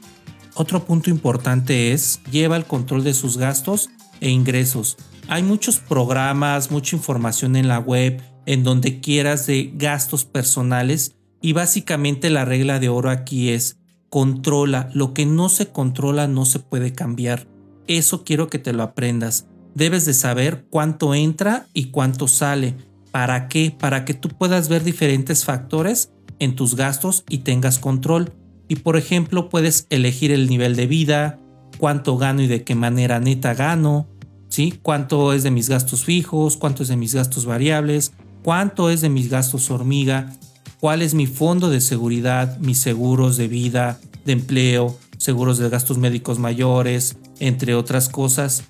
Otro 0.55 0.85
punto 0.85 1.11
importante 1.11 1.93
es 1.93 2.21
lleva 2.31 2.57
el 2.57 2.65
control 2.65 3.05
de 3.05 3.15
sus 3.15 3.37
gastos 3.37 3.91
e 4.21 4.31
ingresos. 4.31 4.97
Hay 5.29 5.43
muchos 5.43 5.79
programas, 5.79 6.71
mucha 6.71 6.97
información 6.97 7.57
en 7.57 7.69
la 7.69 7.79
web, 7.79 8.21
en 8.51 8.65
donde 8.65 8.99
quieras 8.99 9.47
de 9.47 9.71
gastos 9.77 10.25
personales 10.25 11.15
y 11.41 11.53
básicamente 11.53 12.31
la 12.31 12.45
regla 12.45 12.81
de 12.81 12.89
oro 12.89 13.09
aquí 13.09 13.51
es 13.51 13.79
controla. 14.09 14.91
Lo 14.93 15.15
que 15.15 15.25
no 15.25 15.49
se 15.49 15.69
controla 15.69 16.27
no 16.27 16.45
se 16.45 16.59
puede 16.59 16.93
cambiar. 16.93 17.47
Eso 17.87 18.25
quiero 18.25 18.51
que 18.51 18.59
te 18.59 18.73
lo 18.73 18.83
aprendas. 18.83 19.47
Debes 19.77 20.05
de 20.05 20.15
saber 20.15 20.67
cuánto 20.69 21.15
entra 21.15 21.69
y 21.75 21.93
cuánto 21.93 22.27
sale. 22.27 22.75
¿Para 23.13 23.47
qué? 23.47 23.73
Para 23.79 24.05
que 24.05 24.15
tú 24.15 24.29
puedas 24.31 24.69
ver 24.69 24.83
diferentes 24.83 25.45
factores 25.45 26.11
en 26.41 26.57
tus 26.57 26.75
gastos 26.75 27.23
y 27.29 27.39
tengas 27.39 27.79
control. 27.79 28.33
Y 28.67 28.77
por 28.77 28.97
ejemplo, 28.97 29.49
puedes 29.49 29.87
elegir 29.91 30.33
el 30.33 30.49
nivel 30.49 30.75
de 30.75 30.89
vida, 30.89 31.39
cuánto 31.79 32.17
gano 32.17 32.43
y 32.43 32.49
de 32.49 32.65
qué 32.65 32.75
manera 32.75 33.21
neta 33.21 33.55
gano, 33.55 34.09
¿sí? 34.49 34.75
Cuánto 34.83 35.35
es 35.35 35.45
de 35.45 35.53
mis 35.53 35.69
gastos 35.69 36.05
fijos, 36.05 36.57
cuánto 36.57 36.83
es 36.83 36.89
de 36.89 36.97
mis 36.97 37.15
gastos 37.15 37.47
variables, 37.47 38.13
cuánto 38.43 38.91
es 38.91 39.01
de 39.01 39.09
mis 39.09 39.29
gastos 39.29 39.71
hormiga, 39.71 40.33
cuál 40.81 41.03
es 41.03 41.15
mi 41.15 41.27
fondo 41.27 41.71
de 41.71 41.81
seguridad, 41.81 42.59
mis 42.59 42.79
seguros 42.79 43.37
de 43.37 43.49
vida, 43.49 44.01
de 44.25 44.33
empleo, 44.33 44.99
seguros 45.19 45.59
de 45.59 45.69
gastos 45.69 45.99
médicos 45.99 46.39
mayores, 46.39 47.17
entre 47.39 47.75
otras 47.75 48.09
cosas. 48.09 48.65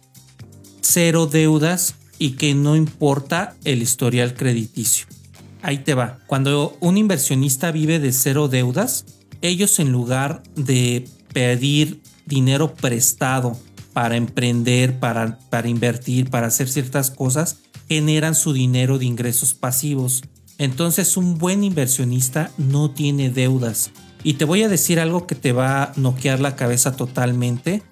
Cero 0.80 1.26
deudas 1.26 1.94
y 2.18 2.32
que 2.32 2.54
no 2.54 2.76
importa 2.76 3.54
el 3.64 3.82
historial 3.82 4.34
crediticio. 4.34 5.06
Ahí 5.62 5.78
te 5.78 5.94
va. 5.94 6.18
Cuando 6.26 6.76
un 6.80 6.96
inversionista 6.96 7.70
vive 7.70 7.98
de 7.98 8.12
cero 8.12 8.48
deudas, 8.48 9.04
ellos 9.42 9.78
en 9.78 9.92
lugar 9.92 10.42
de 10.56 11.08
pedir 11.32 12.02
dinero 12.26 12.74
prestado 12.74 13.56
para 13.92 14.16
emprender, 14.16 14.98
para, 14.98 15.38
para 15.50 15.68
invertir, 15.68 16.30
para 16.30 16.46
hacer 16.46 16.68
ciertas 16.68 17.10
cosas, 17.10 17.58
generan 17.90 18.36
su 18.36 18.52
dinero 18.52 19.00
de 19.00 19.04
ingresos 19.04 19.52
pasivos. 19.52 20.22
Entonces 20.58 21.16
un 21.16 21.38
buen 21.38 21.64
inversionista 21.64 22.52
no 22.56 22.92
tiene 22.92 23.30
deudas. 23.30 23.90
Y 24.22 24.34
te 24.34 24.44
voy 24.44 24.62
a 24.62 24.68
decir 24.68 25.00
algo 25.00 25.26
que 25.26 25.34
te 25.34 25.50
va 25.50 25.82
a 25.82 25.92
noquear 25.96 26.38
la 26.38 26.54
cabeza 26.54 26.94
totalmente, 26.94 27.82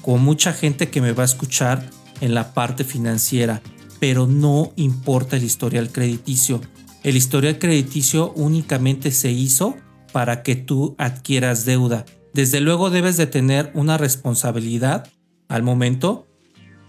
con 0.00 0.22
mucha 0.22 0.52
gente 0.52 0.90
que 0.90 1.00
me 1.00 1.10
va 1.10 1.24
a 1.24 1.26
escuchar 1.26 1.90
en 2.20 2.34
la 2.34 2.54
parte 2.54 2.84
financiera, 2.84 3.62
pero 3.98 4.28
no 4.28 4.72
importa 4.76 5.38
el 5.38 5.42
historial 5.42 5.90
crediticio. 5.90 6.60
El 7.02 7.16
historial 7.16 7.58
crediticio 7.58 8.32
únicamente 8.36 9.10
se 9.10 9.32
hizo 9.32 9.74
para 10.12 10.44
que 10.44 10.54
tú 10.54 10.94
adquieras 10.98 11.64
deuda. 11.64 12.04
Desde 12.32 12.60
luego 12.60 12.90
debes 12.90 13.16
de 13.16 13.26
tener 13.26 13.72
una 13.74 13.98
responsabilidad 13.98 15.10
al 15.48 15.64
momento 15.64 16.28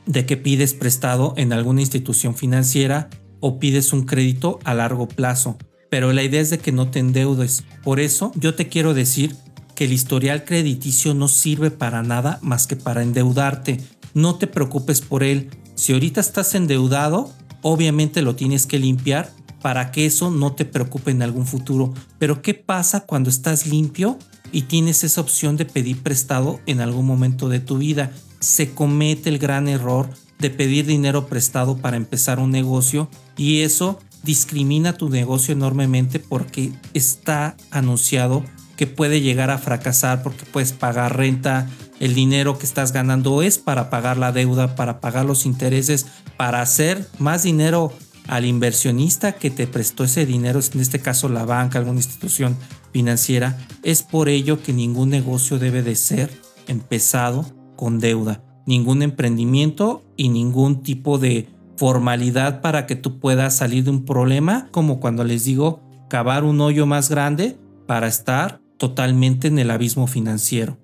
de 0.05 0.25
que 0.25 0.37
pides 0.37 0.73
prestado 0.73 1.33
en 1.37 1.53
alguna 1.53 1.81
institución 1.81 2.35
financiera 2.35 3.09
o 3.39 3.59
pides 3.59 3.93
un 3.93 4.05
crédito 4.05 4.59
a 4.63 4.73
largo 4.73 5.07
plazo, 5.07 5.57
pero 5.89 6.11
la 6.13 6.23
idea 6.23 6.41
es 6.41 6.49
de 6.49 6.59
que 6.59 6.71
no 6.71 6.89
te 6.89 6.99
endeudes. 6.99 7.63
Por 7.83 7.99
eso 7.99 8.31
yo 8.35 8.55
te 8.55 8.67
quiero 8.67 8.93
decir 8.93 9.35
que 9.75 9.85
el 9.85 9.93
historial 9.93 10.45
crediticio 10.45 11.13
no 11.13 11.27
sirve 11.27 11.71
para 11.71 12.03
nada 12.03 12.39
más 12.41 12.67
que 12.67 12.75
para 12.75 13.03
endeudarte. 13.03 13.79
No 14.13 14.35
te 14.35 14.47
preocupes 14.47 15.01
por 15.01 15.23
él. 15.23 15.49
Si 15.75 15.93
ahorita 15.93 16.21
estás 16.21 16.55
endeudado, 16.55 17.31
obviamente 17.61 18.21
lo 18.21 18.35
tienes 18.35 18.65
que 18.65 18.79
limpiar 18.79 19.31
para 19.61 19.91
que 19.91 20.05
eso 20.05 20.29
no 20.29 20.53
te 20.53 20.65
preocupe 20.65 21.11
en 21.11 21.21
algún 21.21 21.47
futuro. 21.47 21.93
Pero 22.19 22.41
¿qué 22.41 22.53
pasa 22.53 23.01
cuando 23.01 23.29
estás 23.29 23.65
limpio 23.65 24.17
y 24.51 24.63
tienes 24.63 25.03
esa 25.03 25.21
opción 25.21 25.57
de 25.57 25.65
pedir 25.65 26.01
prestado 26.03 26.59
en 26.65 26.81
algún 26.81 27.05
momento 27.05 27.49
de 27.49 27.59
tu 27.59 27.77
vida? 27.77 28.11
Se 28.43 28.73
comete 28.73 29.29
el 29.29 29.39
gran 29.39 29.69
error 29.69 30.09
de 30.37 30.49
pedir 30.49 30.85
dinero 30.85 31.27
prestado 31.27 31.77
para 31.77 31.95
empezar 31.95 32.39
un 32.39 32.51
negocio 32.51 33.09
y 33.37 33.61
eso 33.61 33.99
discrimina 34.21 34.97
tu 34.97 35.09
negocio 35.09 35.53
enormemente 35.53 36.19
porque 36.19 36.73
está 36.93 37.55
anunciado 37.71 38.43
que 38.75 38.85
puede 38.85 39.21
llegar 39.21 39.49
a 39.49 39.59
fracasar 39.59 40.23
porque 40.23 40.43
puedes 40.43 40.73
pagar 40.73 41.15
renta, 41.15 41.69
el 42.01 42.15
dinero 42.15 42.57
que 42.57 42.65
estás 42.65 42.91
ganando 42.91 43.43
es 43.43 43.59
para 43.59 43.89
pagar 43.89 44.17
la 44.17 44.33
deuda, 44.33 44.75
para 44.75 44.99
pagar 44.99 45.23
los 45.23 45.45
intereses, 45.45 46.05
para 46.35 46.61
hacer 46.61 47.07
más 47.19 47.43
dinero 47.43 47.93
al 48.27 48.43
inversionista 48.43 49.31
que 49.31 49.51
te 49.51 49.67
prestó 49.67 50.03
ese 50.03 50.25
dinero, 50.25 50.59
en 50.73 50.81
este 50.81 50.99
caso 50.99 51.29
la 51.29 51.45
banca, 51.45 51.79
alguna 51.79 51.99
institución 51.99 52.57
financiera. 52.91 53.57
Es 53.83 54.03
por 54.03 54.27
ello 54.27 54.61
que 54.61 54.73
ningún 54.73 55.11
negocio 55.11 55.59
debe 55.59 55.81
de 55.81 55.95
ser 55.95 56.29
empezado 56.67 57.62
con 57.75 57.99
deuda 57.99 58.43
ningún 58.65 59.01
emprendimiento 59.01 60.03
y 60.15 60.29
ningún 60.29 60.83
tipo 60.83 61.17
de 61.17 61.47
formalidad 61.77 62.61
para 62.61 62.85
que 62.85 62.95
tú 62.95 63.19
puedas 63.19 63.55
salir 63.55 63.83
de 63.83 63.89
un 63.89 64.05
problema, 64.05 64.69
como 64.71 64.99
cuando 64.99 65.23
les 65.23 65.45
digo, 65.45 65.81
cavar 66.09 66.43
un 66.43 66.61
hoyo 66.61 66.85
más 66.85 67.09
grande 67.09 67.57
para 67.87 68.07
estar 68.07 68.61
totalmente 68.77 69.47
en 69.47 69.59
el 69.59 69.71
abismo 69.71 70.07
financiero. 70.07 70.77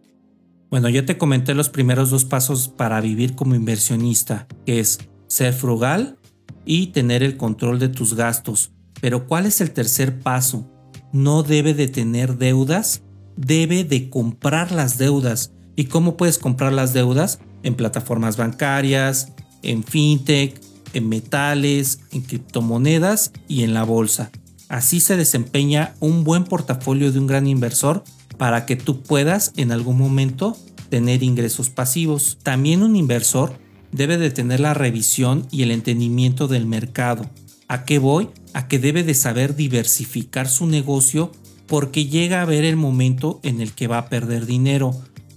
Bueno, 0.70 0.90
ya 0.90 1.06
te 1.06 1.18
comenté 1.18 1.56
los 1.56 1.70
primeros 1.70 2.10
dos 2.10 2.26
pasos 2.26 2.68
para 2.68 3.02
vivir 3.02 3.36
como 3.36 3.56
inversionista, 3.56 4.48
que 4.66 4.80
es 4.80 5.00
ser 5.28 5.54
frugal 5.54 6.18
y 6.66 6.88
tener 6.88 7.24
el 7.24 7.38
control 7.38 7.80
de 7.80 7.90
tus 7.90 8.14
gastos. 8.14 8.72
Pero 9.02 9.28
¿cuál 9.28 9.46
es 9.46 9.62
el 9.62 9.72
tercer 9.72 10.20
paso? 10.20 10.70
No 11.12 11.42
debe 11.42 11.74
de 11.74 11.88
tener 11.88 12.38
deudas, 12.38 13.04
debe 13.36 13.84
de 13.84 14.10
comprar 14.10 14.72
las 14.72 14.98
deudas. 14.98 15.54
¿Y 15.80 15.86
cómo 15.86 16.18
puedes 16.18 16.40
comprar 16.40 16.74
las 16.74 16.92
deudas? 16.92 17.40
En 17.64 17.74
plataformas 17.74 18.36
bancarias, 18.36 19.32
en 19.64 19.86
fintech, 19.86 20.60
en 20.94 21.08
metales, 21.08 22.02
en 22.12 22.20
criptomonedas 22.20 23.32
y 23.48 23.64
en 23.64 23.74
la 23.74 23.86
bolsa. 23.86 24.30
Así 24.68 25.00
se 25.00 25.16
desempeña 25.16 25.96
un 26.02 26.26
buen 26.26 26.44
portafolio 26.44 27.14
de 27.14 27.20
un 27.20 27.28
gran 27.28 27.48
inversor 27.48 28.04
para 28.38 28.66
que 28.66 28.76
tú 28.76 29.04
puedas 29.04 29.54
en 29.56 29.72
algún 29.72 29.98
momento 29.98 30.58
tener 30.90 31.24
ingresos 31.24 31.70
pasivos. 31.70 32.40
También 32.44 32.84
un 32.84 32.98
inversor 32.98 33.54
debe 33.94 34.18
de 34.18 34.32
tener 34.32 34.60
la 34.60 34.74
revisión 34.74 35.48
y 35.50 35.64
el 35.64 35.72
entendimiento 35.72 36.50
del 36.50 36.66
mercado. 36.66 37.26
¿A 37.70 37.86
qué 37.86 38.00
voy? 38.00 38.28
A 38.54 38.68
que 38.68 38.80
debe 38.80 39.04
de 39.06 39.14
saber 39.14 39.56
diversificar 39.56 40.50
su 40.50 40.68
negocio 40.68 41.32
porque 41.68 42.08
llega 42.08 42.42
a 42.42 42.46
ver 42.46 42.66
el 42.66 42.76
momento 42.76 43.40
en 43.44 43.62
el 43.62 43.72
que 43.72 43.88
va 43.88 44.00
a 44.00 44.10
perder 44.10 44.46
dinero. 44.46 44.92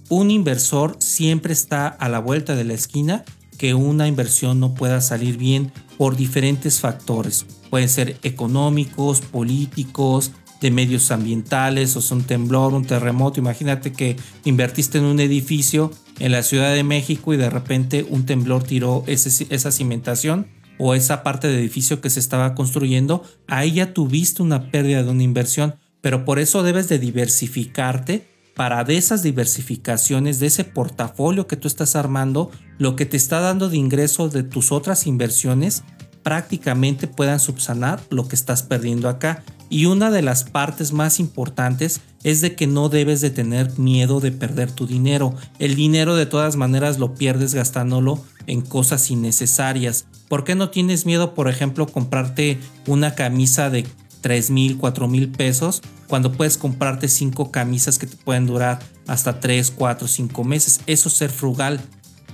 Un 0.09 0.31
inversor 0.31 0.97
siempre 0.99 1.53
está 1.53 1.87
a 1.87 2.09
la 2.09 2.19
vuelta 2.19 2.55
de 2.55 2.63
la 2.63 2.73
esquina 2.73 3.23
que 3.57 3.73
una 3.73 4.07
inversión 4.07 4.59
no 4.59 4.73
pueda 4.73 5.01
salir 5.01 5.37
bien 5.37 5.71
por 5.97 6.15
diferentes 6.15 6.79
factores. 6.79 7.45
Pueden 7.69 7.89
ser 7.89 8.17
económicos, 8.23 9.21
políticos, 9.21 10.31
de 10.63 10.71
medios 10.71 11.11
ambientales, 11.11 11.95
o 11.97 12.01
sea, 12.01 12.17
un 12.17 12.23
temblor, 12.23 12.73
un 12.73 12.85
terremoto. 12.85 13.39
Imagínate 13.39 13.91
que 13.91 14.15
invertiste 14.45 14.97
en 14.97 15.03
un 15.03 15.19
edificio 15.19 15.91
en 16.19 16.31
la 16.31 16.41
Ciudad 16.41 16.73
de 16.73 16.83
México 16.83 17.33
y 17.33 17.37
de 17.37 17.49
repente 17.49 18.05
un 18.09 18.25
temblor 18.25 18.63
tiró 18.63 19.03
esa 19.07 19.71
cimentación 19.71 20.47
o 20.79 20.93
esa 20.95 21.21
parte 21.21 21.49
de 21.49 21.59
edificio 21.59 21.99
que 21.99 22.09
se 22.09 22.21
estaba 22.21 22.55
construyendo. 22.55 23.23
Ahí 23.47 23.73
ya 23.73 23.93
tuviste 23.93 24.41
una 24.41 24.71
pérdida 24.71 25.03
de 25.03 25.11
una 25.11 25.23
inversión, 25.23 25.75
pero 25.99 26.23
por 26.23 26.39
eso 26.39 26.63
debes 26.63 26.87
de 26.87 26.97
diversificarte 26.97 28.32
para 28.55 28.83
de 28.83 28.97
esas 28.97 29.23
diversificaciones, 29.23 30.39
de 30.39 30.47
ese 30.47 30.63
portafolio 30.63 31.47
que 31.47 31.57
tú 31.57 31.67
estás 31.67 31.95
armando, 31.95 32.51
lo 32.77 32.95
que 32.95 33.05
te 33.05 33.17
está 33.17 33.39
dando 33.39 33.69
de 33.69 33.77
ingreso 33.77 34.29
de 34.29 34.43
tus 34.43 34.71
otras 34.71 35.07
inversiones, 35.07 35.83
prácticamente 36.23 37.07
puedan 37.07 37.39
subsanar 37.39 37.99
lo 38.09 38.27
que 38.27 38.35
estás 38.35 38.63
perdiendo 38.63 39.09
acá. 39.09 39.43
Y 39.69 39.85
una 39.85 40.11
de 40.11 40.21
las 40.21 40.43
partes 40.43 40.93
más 40.93 41.19
importantes 41.19 42.01
es 42.23 42.41
de 42.41 42.55
que 42.55 42.67
no 42.67 42.89
debes 42.89 43.21
de 43.21 43.29
tener 43.29 43.77
miedo 43.77 44.19
de 44.19 44.31
perder 44.31 44.71
tu 44.71 44.87
dinero. 44.87 45.35
El 45.59 45.75
dinero 45.75 46.15
de 46.15 46.25
todas 46.25 46.55
maneras 46.55 46.99
lo 46.99 47.15
pierdes 47.15 47.53
gastándolo 47.53 48.23
en 48.47 48.61
cosas 48.61 49.09
innecesarias. 49.11 50.05
¿Por 50.29 50.43
qué 50.43 50.55
no 50.55 50.69
tienes 50.69 51.05
miedo, 51.05 51.33
por 51.33 51.49
ejemplo, 51.49 51.87
comprarte 51.87 52.59
una 52.87 53.15
camisa 53.15 53.69
de 53.69 53.85
3 54.23 54.49
mil, 54.49 54.77
4 54.77 55.07
mil 55.07 55.29
pesos 55.29 55.83
cuando 56.07 56.31
puedes 56.31 56.57
comprarte 56.57 57.09
5 57.09 57.51
camisas 57.51 57.99
que 57.99 58.07
te 58.07 58.15
pueden 58.15 58.47
durar 58.47 58.79
hasta 59.05 59.39
3, 59.39 59.69
4, 59.71 60.07
5 60.07 60.43
meses? 60.43 60.79
Eso 60.87 61.09
es 61.09 61.13
ser 61.13 61.29
frugal. 61.29 61.81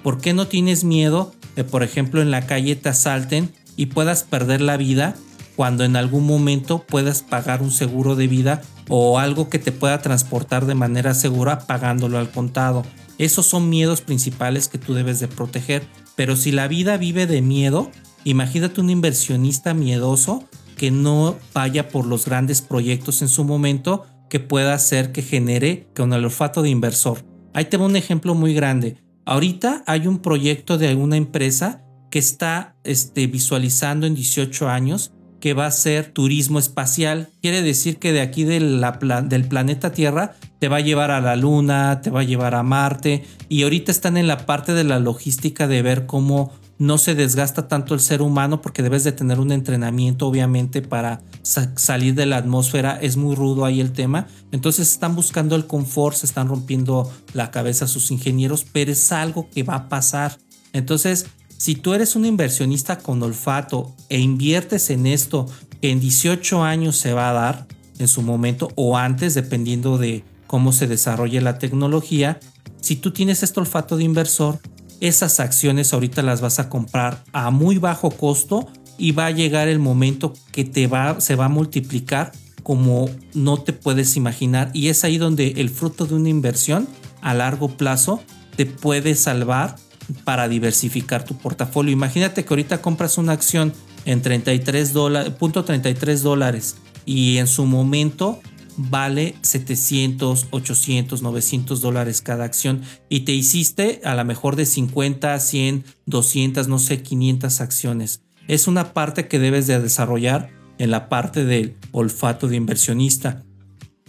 ¿Por 0.03 0.21
qué 0.21 0.33
no 0.33 0.47
tienes 0.47 0.85
miedo 0.85 1.33
de, 1.55 1.63
por 1.65 1.83
ejemplo, 1.83 2.21
en 2.21 2.31
la 2.31 2.45
calle 2.45 2.75
te 2.75 2.89
asalten 2.89 3.51
y 3.75 3.87
puedas 3.87 4.23
perder 4.23 4.61
la 4.61 4.77
vida 4.77 5.15
cuando 5.55 5.83
en 5.83 5.95
algún 5.95 6.25
momento 6.25 6.85
puedas 6.87 7.23
pagar 7.23 7.61
un 7.61 7.71
seguro 7.71 8.15
de 8.15 8.27
vida 8.27 8.61
o 8.87 9.19
algo 9.19 9.49
que 9.49 9.59
te 9.59 9.71
pueda 9.71 10.01
transportar 10.01 10.65
de 10.67 10.75
manera 10.75 11.13
segura 11.13 11.67
pagándolo 11.67 12.17
al 12.17 12.31
contado. 12.31 12.83
Esos 13.17 13.47
son 13.47 13.67
miedos 13.67 14.01
principales 14.01 14.67
que 14.69 14.77
tú 14.77 14.93
debes 14.93 15.19
de 15.19 15.27
proteger. 15.27 15.85
Pero 16.15 16.35
si 16.35 16.51
la 16.51 16.67
vida 16.67 16.97
vive 16.97 17.27
de 17.27 17.41
miedo, 17.41 17.91
imagínate 18.23 18.79
un 18.79 18.89
inversionista 18.89 19.73
miedoso 19.73 20.45
que 20.79 20.91
no 20.91 21.35
vaya 21.53 21.89
por 21.89 22.05
los 22.05 22.25
grandes 22.25 22.61
proyectos 22.61 23.21
en 23.21 23.27
su 23.27 23.43
momento 23.43 24.05
que 24.29 24.39
pueda 24.39 24.73
hacer 24.73 25.11
que 25.11 25.21
genere 25.21 25.89
con 25.93 26.13
el 26.13 26.23
olfato 26.23 26.61
de 26.61 26.69
inversor. 26.69 27.25
Ahí 27.53 27.65
te 27.65 27.75
un 27.75 27.97
ejemplo 27.97 28.33
muy 28.33 28.53
grande. 28.53 28.95
Ahorita 29.25 29.83
hay 29.87 30.07
un 30.07 30.19
proyecto 30.19 30.77
de 30.77 30.87
alguna 30.87 31.17
empresa 31.17 31.83
que 32.09 32.19
está 32.19 32.77
este, 32.85 33.27
visualizando 33.27 34.07
en 34.07 34.15
18 34.15 34.69
años 34.69 35.11
que 35.41 35.53
va 35.53 35.65
a 35.65 35.71
ser 35.71 36.13
turismo 36.13 36.59
espacial. 36.59 37.27
Quiere 37.41 37.61
decir 37.61 37.97
que 37.97 38.13
de 38.13 38.21
aquí 38.21 38.45
del 38.45 39.45
planeta 39.49 39.91
Tierra 39.91 40.35
te 40.59 40.69
va 40.69 40.77
a 40.77 40.81
llevar 40.81 41.11
a 41.11 41.19
la 41.19 41.35
Luna, 41.35 41.99
te 42.01 42.09
va 42.09 42.21
a 42.21 42.23
llevar 42.23 42.55
a 42.55 42.63
Marte 42.63 43.25
y 43.49 43.63
ahorita 43.63 43.91
están 43.91 44.15
en 44.15 44.27
la 44.27 44.45
parte 44.45 44.73
de 44.73 44.85
la 44.85 44.99
logística 44.99 45.67
de 45.67 45.81
ver 45.81 46.05
cómo 46.05 46.53
no 46.79 46.97
se 46.97 47.13
desgasta 47.13 47.67
tanto 47.67 47.93
el 47.93 47.99
ser 47.99 48.21
humano 48.21 48.61
porque 48.61 48.81
debes 48.81 49.03
de 49.03 49.11
tener 49.11 49.39
un 49.39 49.51
entrenamiento 49.51 50.27
obviamente 50.27 50.81
para 50.81 51.21
salir 51.43 52.15
de 52.15 52.25
la 52.25 52.37
atmósfera. 52.37 52.97
Es 53.01 53.17
muy 53.17 53.35
rudo 53.35 53.65
ahí 53.65 53.81
el 53.81 53.91
tema. 53.91 54.27
Entonces 54.51 54.89
están 54.89 55.15
buscando 55.15 55.55
el 55.55 55.67
confort, 55.67 56.15
se 56.15 56.25
están 56.25 56.47
rompiendo 56.47 57.11
la 57.33 57.51
cabeza 57.51 57.85
sus 57.85 58.09
ingenieros, 58.11 58.65
pero 58.71 58.91
es 58.91 59.11
algo 59.11 59.49
que 59.49 59.63
va 59.63 59.75
a 59.75 59.89
pasar. 59.89 60.37
Entonces 60.71 61.27
si 61.59 61.75
tú 61.75 61.93
eres 61.93 62.15
un 62.15 62.23
inversionista 62.23 62.99
con 62.99 63.21
olfato 63.21 63.93
e 64.07 64.17
inviertes 64.17 64.89
en 64.89 65.05
esto 65.05 65.45
que 65.81 65.91
en 65.91 65.99
18 65.99 66.63
años 66.63 66.95
se 66.95 67.11
va 67.11 67.29
a 67.29 67.33
dar 67.33 67.67
en 67.97 68.07
su 68.07 68.21
momento 68.21 68.69
o 68.75 68.97
antes, 68.97 69.33
dependiendo 69.33 69.97
de 69.97 70.23
cómo 70.47 70.71
se 70.71 70.87
desarrolle 70.87 71.41
la 71.41 71.59
tecnología, 71.59 72.39
si 72.79 72.95
tú 72.95 73.11
tienes 73.11 73.43
este 73.43 73.59
olfato 73.59 73.97
de 73.97 74.05
inversor, 74.05 74.59
esas 75.01 75.39
acciones 75.39 75.93
ahorita 75.93 76.21
las 76.21 76.41
vas 76.41 76.59
a 76.59 76.69
comprar 76.69 77.23
a 77.31 77.49
muy 77.51 77.77
bajo 77.77 78.11
costo 78.11 78.67
y 78.97 79.13
va 79.13 79.27
a 79.27 79.31
llegar 79.31 79.67
el 79.67 79.79
momento 79.79 80.33
que 80.51 80.65
te 80.65 80.87
va, 80.87 81.21
se 81.21 81.35
va 81.35 81.45
a 81.45 81.49
multiplicar 81.49 82.31
como 82.63 83.09
no 83.33 83.57
te 83.57 83.73
puedes 83.73 84.15
imaginar. 84.17 84.69
Y 84.73 84.89
es 84.89 85.03
ahí 85.03 85.17
donde 85.17 85.53
el 85.57 85.69
fruto 85.69 86.05
de 86.05 86.15
una 86.15 86.29
inversión 86.29 86.87
a 87.21 87.33
largo 87.33 87.69
plazo 87.69 88.21
te 88.55 88.65
puede 88.65 89.15
salvar 89.15 89.75
para 90.23 90.47
diversificar 90.47 91.23
tu 91.23 91.37
portafolio. 91.37 91.93
Imagínate 91.93 92.43
que 92.43 92.53
ahorita 92.53 92.81
compras 92.81 93.17
una 93.17 93.33
acción 93.33 93.73
en 94.05 94.21
33 94.21 94.93
dólares, 94.93 95.33
punto 95.33 95.63
33 95.63 96.21
dólares 96.23 96.75
y 97.05 97.37
en 97.37 97.47
su 97.47 97.65
momento 97.65 98.39
vale 98.79 99.35
700, 99.41 100.47
800, 100.51 101.21
900 101.21 101.81
dólares 101.81 102.21
cada 102.21 102.45
acción 102.45 102.81
y 103.09 103.21
te 103.21 103.33
hiciste 103.33 103.99
a 104.05 104.15
lo 104.15 104.23
mejor 104.23 104.55
de 104.55 104.65
50, 104.65 105.37
100, 105.37 105.83
200, 106.05 106.67
no 106.69 106.79
sé, 106.79 107.01
500 107.01 107.59
acciones. 107.59 108.21
Es 108.47 108.67
una 108.67 108.93
parte 108.93 109.27
que 109.27 109.37
debes 109.37 109.67
de 109.67 109.81
desarrollar 109.81 110.49
en 110.77 110.91
la 110.91 111.09
parte 111.09 111.43
del 111.43 111.75
olfato 111.91 112.47
de 112.47 112.55
inversionista. 112.55 113.43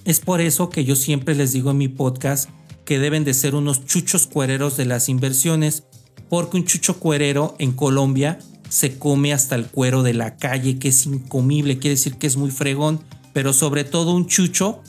Es 0.05 0.21
por 0.21 0.41
eso 0.41 0.71
que 0.71 0.85
yo 0.85 0.95
siempre 0.95 1.35
les 1.35 1.53
digo 1.53 1.73
en 1.73 1.79
mi 1.79 1.89
podcast 1.89 2.49
que 2.85 3.01
deben 3.01 3.25
de 3.25 3.35
ser 3.35 3.57
unos 3.57 3.85
chuchos 3.85 4.29
cuereros 4.29 4.77
de 4.77 4.85
las 4.85 5.09
inversiones 5.09 5.85
porque 6.29 6.57
un 6.57 6.65
chucho 6.65 7.01
cuerero 7.01 7.57
en 7.59 7.73
Colombia 7.73 8.39
se 8.69 8.99
come 8.99 9.33
hasta 9.33 9.57
el 9.57 9.67
cuero 9.67 10.05
de 10.05 10.15
la 10.15 10.37
calle, 10.37 10.79
que 10.79 10.89
es 10.89 11.07
incomible, 11.07 11.79
quiere 11.79 11.97
decir 11.97 12.15
que 12.15 12.29
es 12.29 12.37
muy 12.37 12.53
fregón, 12.53 13.01
pero 13.33 13.53
sobre 13.53 13.85
todo 13.85 14.15
un 14.15 14.27
chucho 14.27 14.83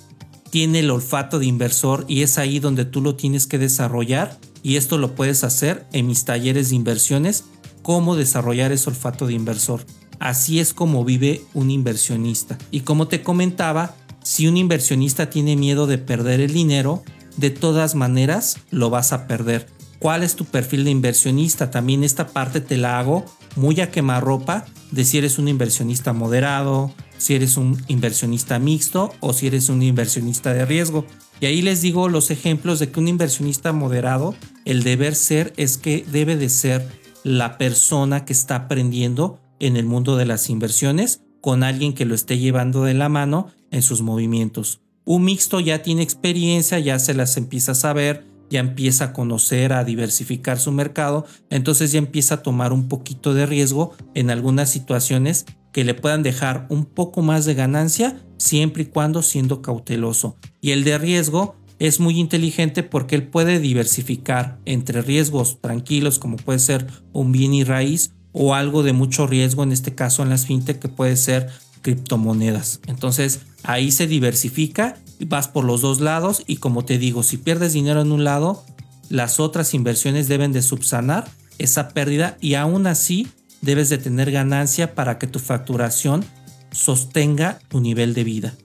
tiene 0.49 0.79
el 0.79 0.91
olfato 0.91 1.39
de 1.39 1.45
inversor 1.45 2.05
y 2.07 2.23
es 2.23 2.37
ahí 2.37 2.59
donde 2.59 2.85
tú 2.85 3.01
lo 3.01 3.15
tienes 3.15 3.47
que 3.47 3.57
desarrollar 3.57 4.37
y 4.63 4.75
esto 4.75 4.97
lo 4.97 5.15
puedes 5.15 5.43
hacer 5.43 5.87
en 5.93 6.07
mis 6.07 6.25
talleres 6.25 6.69
de 6.69 6.75
inversiones, 6.75 7.45
cómo 7.81 8.15
desarrollar 8.15 8.71
ese 8.71 8.89
olfato 8.89 9.27
de 9.27 9.33
inversor. 9.33 9.85
Así 10.19 10.59
es 10.59 10.73
como 10.73 11.03
vive 11.03 11.41
un 11.53 11.71
inversionista. 11.71 12.57
Y 12.69 12.81
como 12.81 13.07
te 13.07 13.23
comentaba, 13.23 13.95
si 14.23 14.47
un 14.47 14.57
inversionista 14.57 15.29
tiene 15.29 15.55
miedo 15.55 15.87
de 15.87 15.97
perder 15.97 16.41
el 16.41 16.53
dinero, 16.53 17.03
de 17.37 17.49
todas 17.49 17.95
maneras 17.95 18.57
lo 18.69 18.89
vas 18.89 19.13
a 19.13 19.25
perder 19.25 19.67
cuál 20.01 20.23
es 20.23 20.35
tu 20.35 20.45
perfil 20.45 20.83
de 20.83 20.91
inversionista. 20.91 21.71
También 21.71 22.03
esta 22.03 22.27
parte 22.27 22.59
te 22.59 22.77
la 22.77 22.99
hago 22.99 23.25
muy 23.55 23.79
a 23.81 23.91
quemarropa 23.91 24.65
de 24.91 25.05
si 25.05 25.17
eres 25.17 25.39
un 25.39 25.47
inversionista 25.47 26.11
moderado, 26.11 26.93
si 27.21 27.35
eres 27.35 27.55
un 27.55 27.79
inversionista 27.87 28.57
mixto 28.57 29.13
o 29.19 29.31
si 29.31 29.45
eres 29.45 29.69
un 29.69 29.83
inversionista 29.83 30.55
de 30.55 30.65
riesgo. 30.65 31.05
Y 31.39 31.45
ahí 31.45 31.61
les 31.61 31.83
digo 31.83 32.09
los 32.09 32.31
ejemplos 32.31 32.79
de 32.79 32.89
que 32.89 32.99
un 32.99 33.07
inversionista 33.07 33.73
moderado, 33.73 34.33
el 34.65 34.81
deber 34.81 35.13
ser 35.13 35.53
es 35.55 35.77
que 35.77 36.03
debe 36.11 36.35
de 36.35 36.49
ser 36.49 36.87
la 37.23 37.59
persona 37.59 38.25
que 38.25 38.33
está 38.33 38.55
aprendiendo 38.55 39.39
en 39.59 39.77
el 39.77 39.85
mundo 39.85 40.17
de 40.17 40.25
las 40.25 40.49
inversiones 40.49 41.21
con 41.41 41.61
alguien 41.61 41.93
que 41.93 42.05
lo 42.05 42.15
esté 42.15 42.39
llevando 42.39 42.85
de 42.85 42.95
la 42.95 43.07
mano 43.07 43.51
en 43.69 43.83
sus 43.83 44.01
movimientos. 44.01 44.81
Un 45.05 45.23
mixto 45.23 45.59
ya 45.59 45.83
tiene 45.83 46.01
experiencia, 46.01 46.79
ya 46.79 46.97
se 46.97 47.13
las 47.13 47.37
empieza 47.37 47.73
a 47.73 47.75
saber, 47.75 48.25
ya 48.49 48.61
empieza 48.61 49.05
a 49.05 49.13
conocer, 49.13 49.73
a 49.73 49.83
diversificar 49.83 50.57
su 50.57 50.71
mercado, 50.71 51.27
entonces 51.51 51.91
ya 51.91 51.99
empieza 51.99 52.35
a 52.35 52.41
tomar 52.41 52.73
un 52.73 52.87
poquito 52.87 53.35
de 53.35 53.45
riesgo 53.45 53.93
en 54.15 54.31
algunas 54.31 54.71
situaciones 54.71 55.45
que 55.71 55.83
le 55.83 55.93
puedan 55.93 56.23
dejar 56.23 56.65
un 56.69 56.85
poco 56.85 57.21
más 57.21 57.45
de 57.45 57.53
ganancia 57.53 58.21
siempre 58.37 58.83
y 58.83 58.85
cuando 58.87 59.21
siendo 59.21 59.61
cauteloso. 59.61 60.35
Y 60.59 60.71
el 60.71 60.83
de 60.83 60.97
riesgo, 60.97 61.55
es 61.81 61.99
muy 61.99 62.19
inteligente 62.19 62.83
porque 62.83 63.15
él 63.15 63.23
puede 63.23 63.59
diversificar 63.59 64.59
entre 64.65 65.01
riesgos 65.01 65.59
tranquilos 65.61 66.19
como 66.19 66.37
puede 66.37 66.59
ser 66.59 66.85
un 67.11 67.31
bien 67.31 67.55
y 67.55 67.63
raíz 67.63 68.11
o 68.33 68.53
algo 68.53 68.83
de 68.83 68.93
mucho 68.93 69.25
riesgo, 69.25 69.63
en 69.63 69.71
este 69.71 69.95
caso 69.95 70.21
en 70.21 70.29
las 70.29 70.45
fintech 70.45 70.77
que 70.77 70.89
puede 70.89 71.17
ser 71.17 71.49
criptomonedas. 71.81 72.81
Entonces 72.85 73.39
ahí 73.63 73.91
se 73.91 74.05
diversifica, 74.05 74.99
vas 75.25 75.47
por 75.47 75.63
los 75.65 75.81
dos 75.81 76.01
lados 76.01 76.43
y 76.45 76.57
como 76.57 76.85
te 76.85 76.99
digo, 76.99 77.23
si 77.23 77.37
pierdes 77.37 77.73
dinero 77.73 78.01
en 78.01 78.11
un 78.11 78.25
lado, 78.25 78.63
las 79.09 79.39
otras 79.39 79.73
inversiones 79.73 80.27
deben 80.27 80.51
de 80.51 80.61
subsanar 80.61 81.31
esa 81.57 81.89
pérdida 81.89 82.37
y 82.41 82.53
aún 82.53 82.85
así 82.85 83.27
debes 83.61 83.89
de 83.89 83.97
tener 83.97 84.31
ganancia 84.31 84.95
para 84.95 85.17
que 85.17 85.27
tu 85.27 85.39
facturación 85.39 86.25
sostenga 86.71 87.59
tu 87.67 87.79
nivel 87.79 88.13
de 88.13 88.23
vida. 88.23 88.57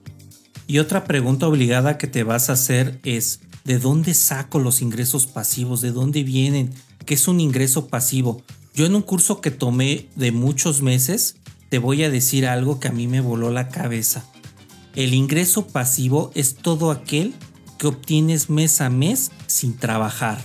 Y 0.67 0.79
otra 0.79 1.05
pregunta 1.05 1.47
obligada 1.47 1.97
que 1.97 2.07
te 2.07 2.23
vas 2.23 2.49
a 2.49 2.53
hacer 2.53 2.99
es, 3.03 3.39
¿de 3.63 3.79
dónde 3.79 4.13
saco 4.13 4.59
los 4.59 4.81
ingresos 4.81 5.27
pasivos? 5.27 5.81
¿De 5.81 5.91
dónde 5.91 6.23
vienen? 6.23 6.73
¿Qué 7.05 7.13
es 7.13 7.27
un 7.27 7.39
ingreso 7.39 7.87
pasivo? 7.87 8.43
Yo 8.73 8.85
en 8.85 8.95
un 8.95 9.01
curso 9.01 9.39
que 9.39 9.49
tomé 9.49 10.07
de 10.15 10.31
muchos 10.31 10.81
meses, 10.81 11.37
te 11.69 11.79
voy 11.79 12.03
a 12.03 12.09
decir 12.09 12.45
algo 12.45 12.79
que 12.79 12.89
a 12.89 12.91
mí 12.91 13.07
me 13.07 13.21
voló 13.21 13.51
la 13.51 13.69
cabeza. 13.69 14.25
El 14.95 15.13
ingreso 15.13 15.67
pasivo 15.67 16.31
es 16.35 16.55
todo 16.55 16.91
aquel 16.91 17.33
que 17.77 17.87
obtienes 17.87 18.49
mes 18.49 18.81
a 18.81 18.89
mes 18.89 19.31
sin 19.47 19.77
trabajar. 19.77 20.43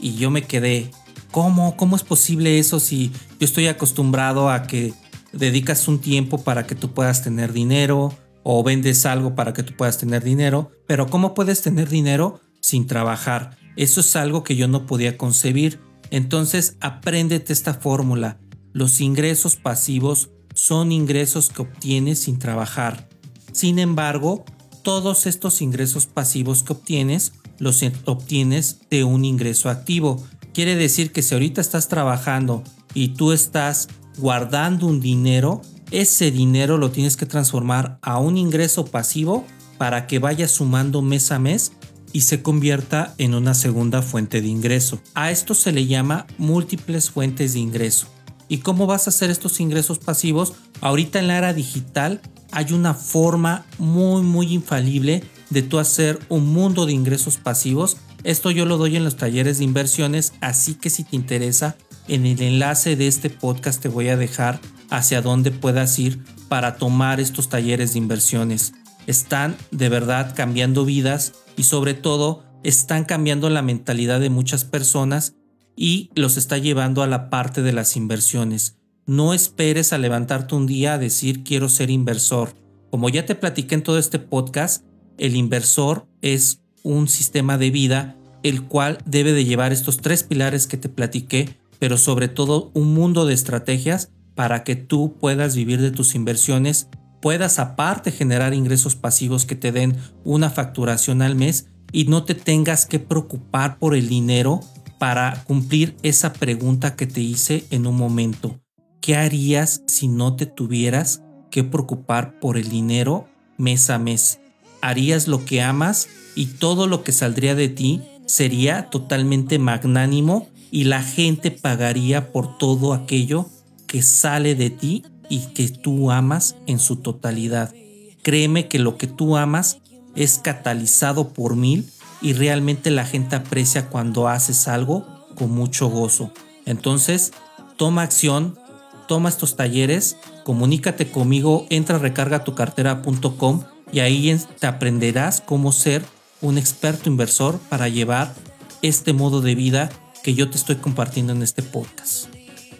Y 0.00 0.16
yo 0.16 0.30
me 0.30 0.42
quedé, 0.42 0.90
¿cómo? 1.36 1.76
¿Cómo 1.76 1.96
es 1.96 2.02
posible 2.02 2.58
eso 2.58 2.80
si 2.80 3.10
yo 3.38 3.44
estoy 3.44 3.66
acostumbrado 3.66 4.48
a 4.48 4.62
que 4.62 4.94
dedicas 5.34 5.86
un 5.86 5.98
tiempo 5.98 6.42
para 6.42 6.66
que 6.66 6.74
tú 6.74 6.94
puedas 6.94 7.22
tener 7.22 7.52
dinero 7.52 8.10
o 8.42 8.62
vendes 8.62 9.04
algo 9.04 9.34
para 9.34 9.52
que 9.52 9.62
tú 9.62 9.74
puedas 9.76 9.98
tener 9.98 10.24
dinero? 10.24 10.70
Pero 10.86 11.08
¿cómo 11.10 11.34
puedes 11.34 11.60
tener 11.60 11.90
dinero 11.90 12.40
sin 12.62 12.86
trabajar? 12.86 13.58
Eso 13.76 14.00
es 14.00 14.16
algo 14.16 14.44
que 14.44 14.56
yo 14.56 14.66
no 14.66 14.86
podía 14.86 15.18
concebir. 15.18 15.78
Entonces, 16.10 16.78
apréndete 16.80 17.52
esta 17.52 17.74
fórmula. 17.74 18.38
Los 18.72 19.02
ingresos 19.02 19.56
pasivos 19.56 20.30
son 20.54 20.90
ingresos 20.90 21.50
que 21.50 21.60
obtienes 21.60 22.18
sin 22.18 22.38
trabajar. 22.38 23.10
Sin 23.52 23.78
embargo, 23.78 24.46
todos 24.82 25.26
estos 25.26 25.60
ingresos 25.60 26.06
pasivos 26.06 26.62
que 26.62 26.72
obtienes 26.72 27.34
los 27.58 27.82
obtienes 28.04 28.80
de 28.90 29.04
un 29.04 29.24
ingreso 29.24 29.68
activo. 29.68 30.22
Quiere 30.56 30.74
decir 30.74 31.12
que 31.12 31.20
si 31.20 31.34
ahorita 31.34 31.60
estás 31.60 31.88
trabajando 31.88 32.64
y 32.94 33.08
tú 33.08 33.32
estás 33.32 33.88
guardando 34.16 34.86
un 34.86 35.02
dinero, 35.02 35.60
ese 35.90 36.30
dinero 36.30 36.78
lo 36.78 36.90
tienes 36.90 37.18
que 37.18 37.26
transformar 37.26 37.98
a 38.00 38.18
un 38.18 38.38
ingreso 38.38 38.86
pasivo 38.86 39.44
para 39.76 40.06
que 40.06 40.18
vaya 40.18 40.48
sumando 40.48 41.02
mes 41.02 41.30
a 41.30 41.38
mes 41.38 41.72
y 42.14 42.22
se 42.22 42.40
convierta 42.40 43.12
en 43.18 43.34
una 43.34 43.52
segunda 43.52 44.00
fuente 44.00 44.40
de 44.40 44.48
ingreso. 44.48 44.98
A 45.12 45.30
esto 45.30 45.52
se 45.52 45.72
le 45.72 45.84
llama 45.84 46.26
múltiples 46.38 47.10
fuentes 47.10 47.52
de 47.52 47.58
ingreso. 47.58 48.06
¿Y 48.48 48.60
cómo 48.60 48.86
vas 48.86 49.06
a 49.06 49.10
hacer 49.10 49.28
estos 49.28 49.60
ingresos 49.60 49.98
pasivos? 49.98 50.54
Ahorita 50.80 51.18
en 51.18 51.26
la 51.26 51.36
era 51.36 51.52
digital 51.52 52.22
hay 52.50 52.72
una 52.72 52.94
forma 52.94 53.66
muy 53.76 54.22
muy 54.22 54.54
infalible 54.54 55.22
de 55.50 55.62
tú 55.62 55.78
hacer 55.78 56.18
un 56.28 56.46
mundo 56.46 56.86
de 56.86 56.92
ingresos 56.92 57.36
pasivos. 57.36 57.96
Esto 58.24 58.50
yo 58.50 58.66
lo 58.66 58.76
doy 58.76 58.96
en 58.96 59.04
los 59.04 59.16
talleres 59.16 59.58
de 59.58 59.64
inversiones, 59.64 60.32
así 60.40 60.74
que 60.74 60.90
si 60.90 61.04
te 61.04 61.16
interesa, 61.16 61.76
en 62.08 62.26
el 62.26 62.40
enlace 62.40 62.96
de 62.96 63.06
este 63.06 63.30
podcast 63.30 63.82
te 63.82 63.88
voy 63.88 64.08
a 64.08 64.16
dejar 64.16 64.60
hacia 64.90 65.22
dónde 65.22 65.50
puedas 65.50 65.98
ir 65.98 66.22
para 66.48 66.76
tomar 66.76 67.20
estos 67.20 67.48
talleres 67.48 67.92
de 67.92 67.98
inversiones. 67.98 68.72
Están 69.06 69.56
de 69.70 69.88
verdad 69.88 70.34
cambiando 70.34 70.84
vidas 70.84 71.32
y 71.56 71.64
sobre 71.64 71.94
todo 71.94 72.44
están 72.62 73.04
cambiando 73.04 73.50
la 73.50 73.62
mentalidad 73.62 74.20
de 74.20 74.30
muchas 74.30 74.64
personas 74.64 75.34
y 75.76 76.10
los 76.14 76.36
está 76.36 76.58
llevando 76.58 77.02
a 77.02 77.06
la 77.06 77.30
parte 77.30 77.62
de 77.62 77.72
las 77.72 77.96
inversiones. 77.96 78.78
No 79.06 79.34
esperes 79.34 79.92
a 79.92 79.98
levantarte 79.98 80.54
un 80.54 80.66
día 80.66 80.94
a 80.94 80.98
decir 80.98 81.44
quiero 81.44 81.68
ser 81.68 81.90
inversor. 81.90 82.54
Como 82.90 83.08
ya 83.08 83.26
te 83.26 83.34
platiqué 83.34 83.76
en 83.76 83.82
todo 83.82 83.98
este 83.98 84.18
podcast, 84.18 84.84
el 85.18 85.36
inversor 85.36 86.06
es 86.22 86.60
un 86.82 87.08
sistema 87.08 87.58
de 87.58 87.70
vida 87.70 88.16
el 88.42 88.62
cual 88.62 88.98
debe 89.04 89.32
de 89.32 89.44
llevar 89.44 89.72
estos 89.72 89.96
tres 89.96 90.22
pilares 90.22 90.66
que 90.66 90.76
te 90.76 90.88
platiqué, 90.88 91.58
pero 91.78 91.98
sobre 91.98 92.28
todo 92.28 92.70
un 92.74 92.94
mundo 92.94 93.26
de 93.26 93.34
estrategias 93.34 94.12
para 94.34 94.62
que 94.62 94.76
tú 94.76 95.16
puedas 95.18 95.56
vivir 95.56 95.80
de 95.80 95.90
tus 95.90 96.14
inversiones, 96.14 96.88
puedas 97.20 97.58
aparte 97.58 98.12
generar 98.12 98.54
ingresos 98.54 98.94
pasivos 98.94 99.46
que 99.46 99.56
te 99.56 99.72
den 99.72 99.96
una 100.22 100.50
facturación 100.50 101.22
al 101.22 101.34
mes 101.34 101.66
y 101.90 102.04
no 102.04 102.24
te 102.24 102.34
tengas 102.34 102.86
que 102.86 103.00
preocupar 103.00 103.78
por 103.78 103.96
el 103.96 104.08
dinero 104.08 104.60
para 104.98 105.42
cumplir 105.44 105.96
esa 106.02 106.32
pregunta 106.32 106.94
que 106.94 107.06
te 107.06 107.20
hice 107.20 107.64
en 107.70 107.86
un 107.86 107.96
momento. 107.96 108.60
¿Qué 109.00 109.16
harías 109.16 109.82
si 109.86 110.08
no 110.08 110.36
te 110.36 110.46
tuvieras 110.46 111.22
que 111.50 111.64
preocupar 111.64 112.38
por 112.38 112.56
el 112.56 112.68
dinero 112.68 113.28
mes 113.58 113.90
a 113.90 113.98
mes? 113.98 114.40
¿Harías 114.80 115.28
lo 115.28 115.44
que 115.44 115.62
amas 115.62 116.08
y 116.34 116.46
todo 116.46 116.86
lo 116.86 117.02
que 117.02 117.12
saldría 117.12 117.54
de 117.54 117.68
ti 117.68 118.02
sería 118.26 118.90
totalmente 118.90 119.58
magnánimo 119.58 120.48
y 120.70 120.84
la 120.84 121.02
gente 121.02 121.50
pagaría 121.50 122.32
por 122.32 122.58
todo 122.58 122.92
aquello 122.92 123.46
que 123.86 124.02
sale 124.02 124.54
de 124.54 124.70
ti 124.70 125.04
y 125.28 125.46
que 125.54 125.68
tú 125.68 126.10
amas 126.10 126.56
en 126.66 126.78
su 126.78 126.96
totalidad? 126.96 127.74
Créeme 128.22 128.68
que 128.68 128.78
lo 128.78 128.96
que 128.96 129.06
tú 129.06 129.36
amas 129.36 129.78
es 130.14 130.38
catalizado 130.38 131.28
por 131.28 131.56
mil 131.56 131.88
y 132.20 132.32
realmente 132.32 132.90
la 132.90 133.04
gente 133.04 133.36
aprecia 133.36 133.88
cuando 133.88 134.28
haces 134.28 134.66
algo 134.68 135.06
con 135.36 135.52
mucho 135.52 135.88
gozo. 135.88 136.32
Entonces, 136.64 137.32
toma 137.76 138.02
acción, 138.02 138.58
toma 139.06 139.28
estos 139.28 139.56
talleres, 139.56 140.16
comunícate 140.42 141.10
conmigo, 141.10 141.66
entra 141.70 141.96
a 141.96 141.98
recargatucartera.com 142.00 143.62
y 143.92 144.00
ahí 144.00 144.38
te 144.58 144.66
aprenderás 144.66 145.40
cómo 145.40 145.72
ser 145.72 146.04
un 146.40 146.58
experto 146.58 147.08
inversor 147.08 147.58
para 147.68 147.88
llevar 147.88 148.34
este 148.82 149.12
modo 149.12 149.40
de 149.40 149.54
vida 149.54 149.90
que 150.22 150.34
yo 150.34 150.50
te 150.50 150.56
estoy 150.56 150.76
compartiendo 150.76 151.32
en 151.32 151.42
este 151.42 151.62
podcast. 151.62 152.26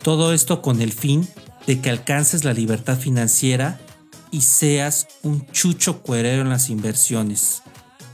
Todo 0.02 0.32
esto 0.32 0.62
con 0.62 0.80
el 0.82 0.92
fin 0.92 1.28
de 1.66 1.80
que 1.80 1.90
alcances 1.90 2.44
la 2.44 2.52
libertad 2.52 2.98
financiera 2.98 3.80
y 4.30 4.42
seas 4.42 5.08
un 5.22 5.46
chucho 5.52 6.02
cuerero 6.02 6.42
en 6.42 6.48
las 6.48 6.70
inversiones. 6.70 7.62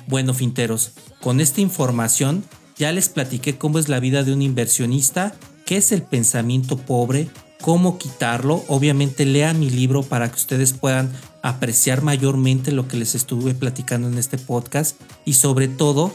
Bueno, 0.07 0.35
finteros, 0.35 0.93
con 1.21 1.41
esta 1.41 1.61
información 1.61 2.45
ya 2.77 2.93
les 2.93 3.09
platiqué 3.09 3.59
cómo 3.59 3.79
es 3.79 3.89
la 3.89 4.01
vida 4.01 4.25
de 4.25 4.33
un 4.33 4.43
inversionista, 4.43 5.35
qué 5.67 5.77
es 5.77 5.93
el 5.93 6.03
pensamiento 6.03 6.77
pobre, 6.77 7.29
cómo 7.61 7.99
quitarlo. 7.99 8.65
Obviamente 8.69 9.25
lean 9.25 9.61
mi 9.61 9.71
libro 9.71 10.03
para 10.03 10.29
que 10.29 10.37
ustedes 10.37 10.73
puedan 10.73 11.11
apreciar 11.43 12.03
mayormente 12.03 12.73
lo 12.73 12.89
que 12.89 12.97
les 12.97 13.15
estuve 13.15 13.55
platicando 13.55 14.09
en 14.09 14.19
este 14.19 14.39
podcast 14.39 15.01
y 15.25 15.35
sobre 15.35 15.69
todo 15.69 16.13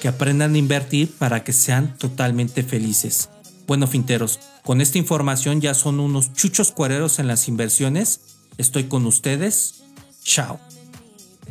que 0.00 0.08
aprendan 0.08 0.54
a 0.54 0.58
invertir 0.58 1.12
para 1.18 1.42
que 1.42 1.52
sean 1.52 1.96
totalmente 1.98 2.62
felices. 2.62 3.30
Bueno, 3.66 3.86
finteros, 3.86 4.38
con 4.64 4.80
esta 4.80 4.98
información 4.98 5.60
ya 5.60 5.74
son 5.74 6.00
unos 6.00 6.32
chuchos 6.32 6.72
cuareros 6.72 7.18
en 7.18 7.26
las 7.26 7.48
inversiones. 7.48 8.20
Estoy 8.56 8.84
con 8.84 9.06
ustedes. 9.06 9.82
Chao. 10.22 10.60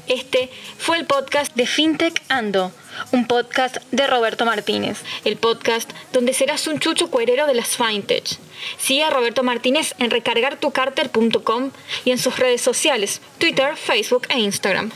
Este 0.07 0.49
fue 0.77 0.97
el 0.97 1.05
podcast 1.05 1.53
de 1.55 1.67
FinTech 1.67 2.21
Ando, 2.29 2.71
un 3.11 3.27
podcast 3.27 3.77
de 3.91 4.07
Roberto 4.07 4.45
Martínez, 4.45 5.03
el 5.25 5.35
podcast 5.37 5.91
donde 6.13 6.33
serás 6.33 6.67
un 6.67 6.79
chucho 6.79 7.09
cuerero 7.09 7.45
de 7.45 7.53
las 7.53 7.75
FinTech. 7.75 8.37
Sigue 8.77 9.03
a 9.03 9.09
Roberto 9.09 9.43
Martínez 9.43 9.95
en 9.99 10.09
recargartucarter.com 10.09 11.71
y 12.05 12.11
en 12.11 12.17
sus 12.19 12.39
redes 12.39 12.61
sociales, 12.61 13.21
Twitter, 13.37 13.75
Facebook 13.75 14.27
e 14.29 14.39
Instagram. 14.39 14.91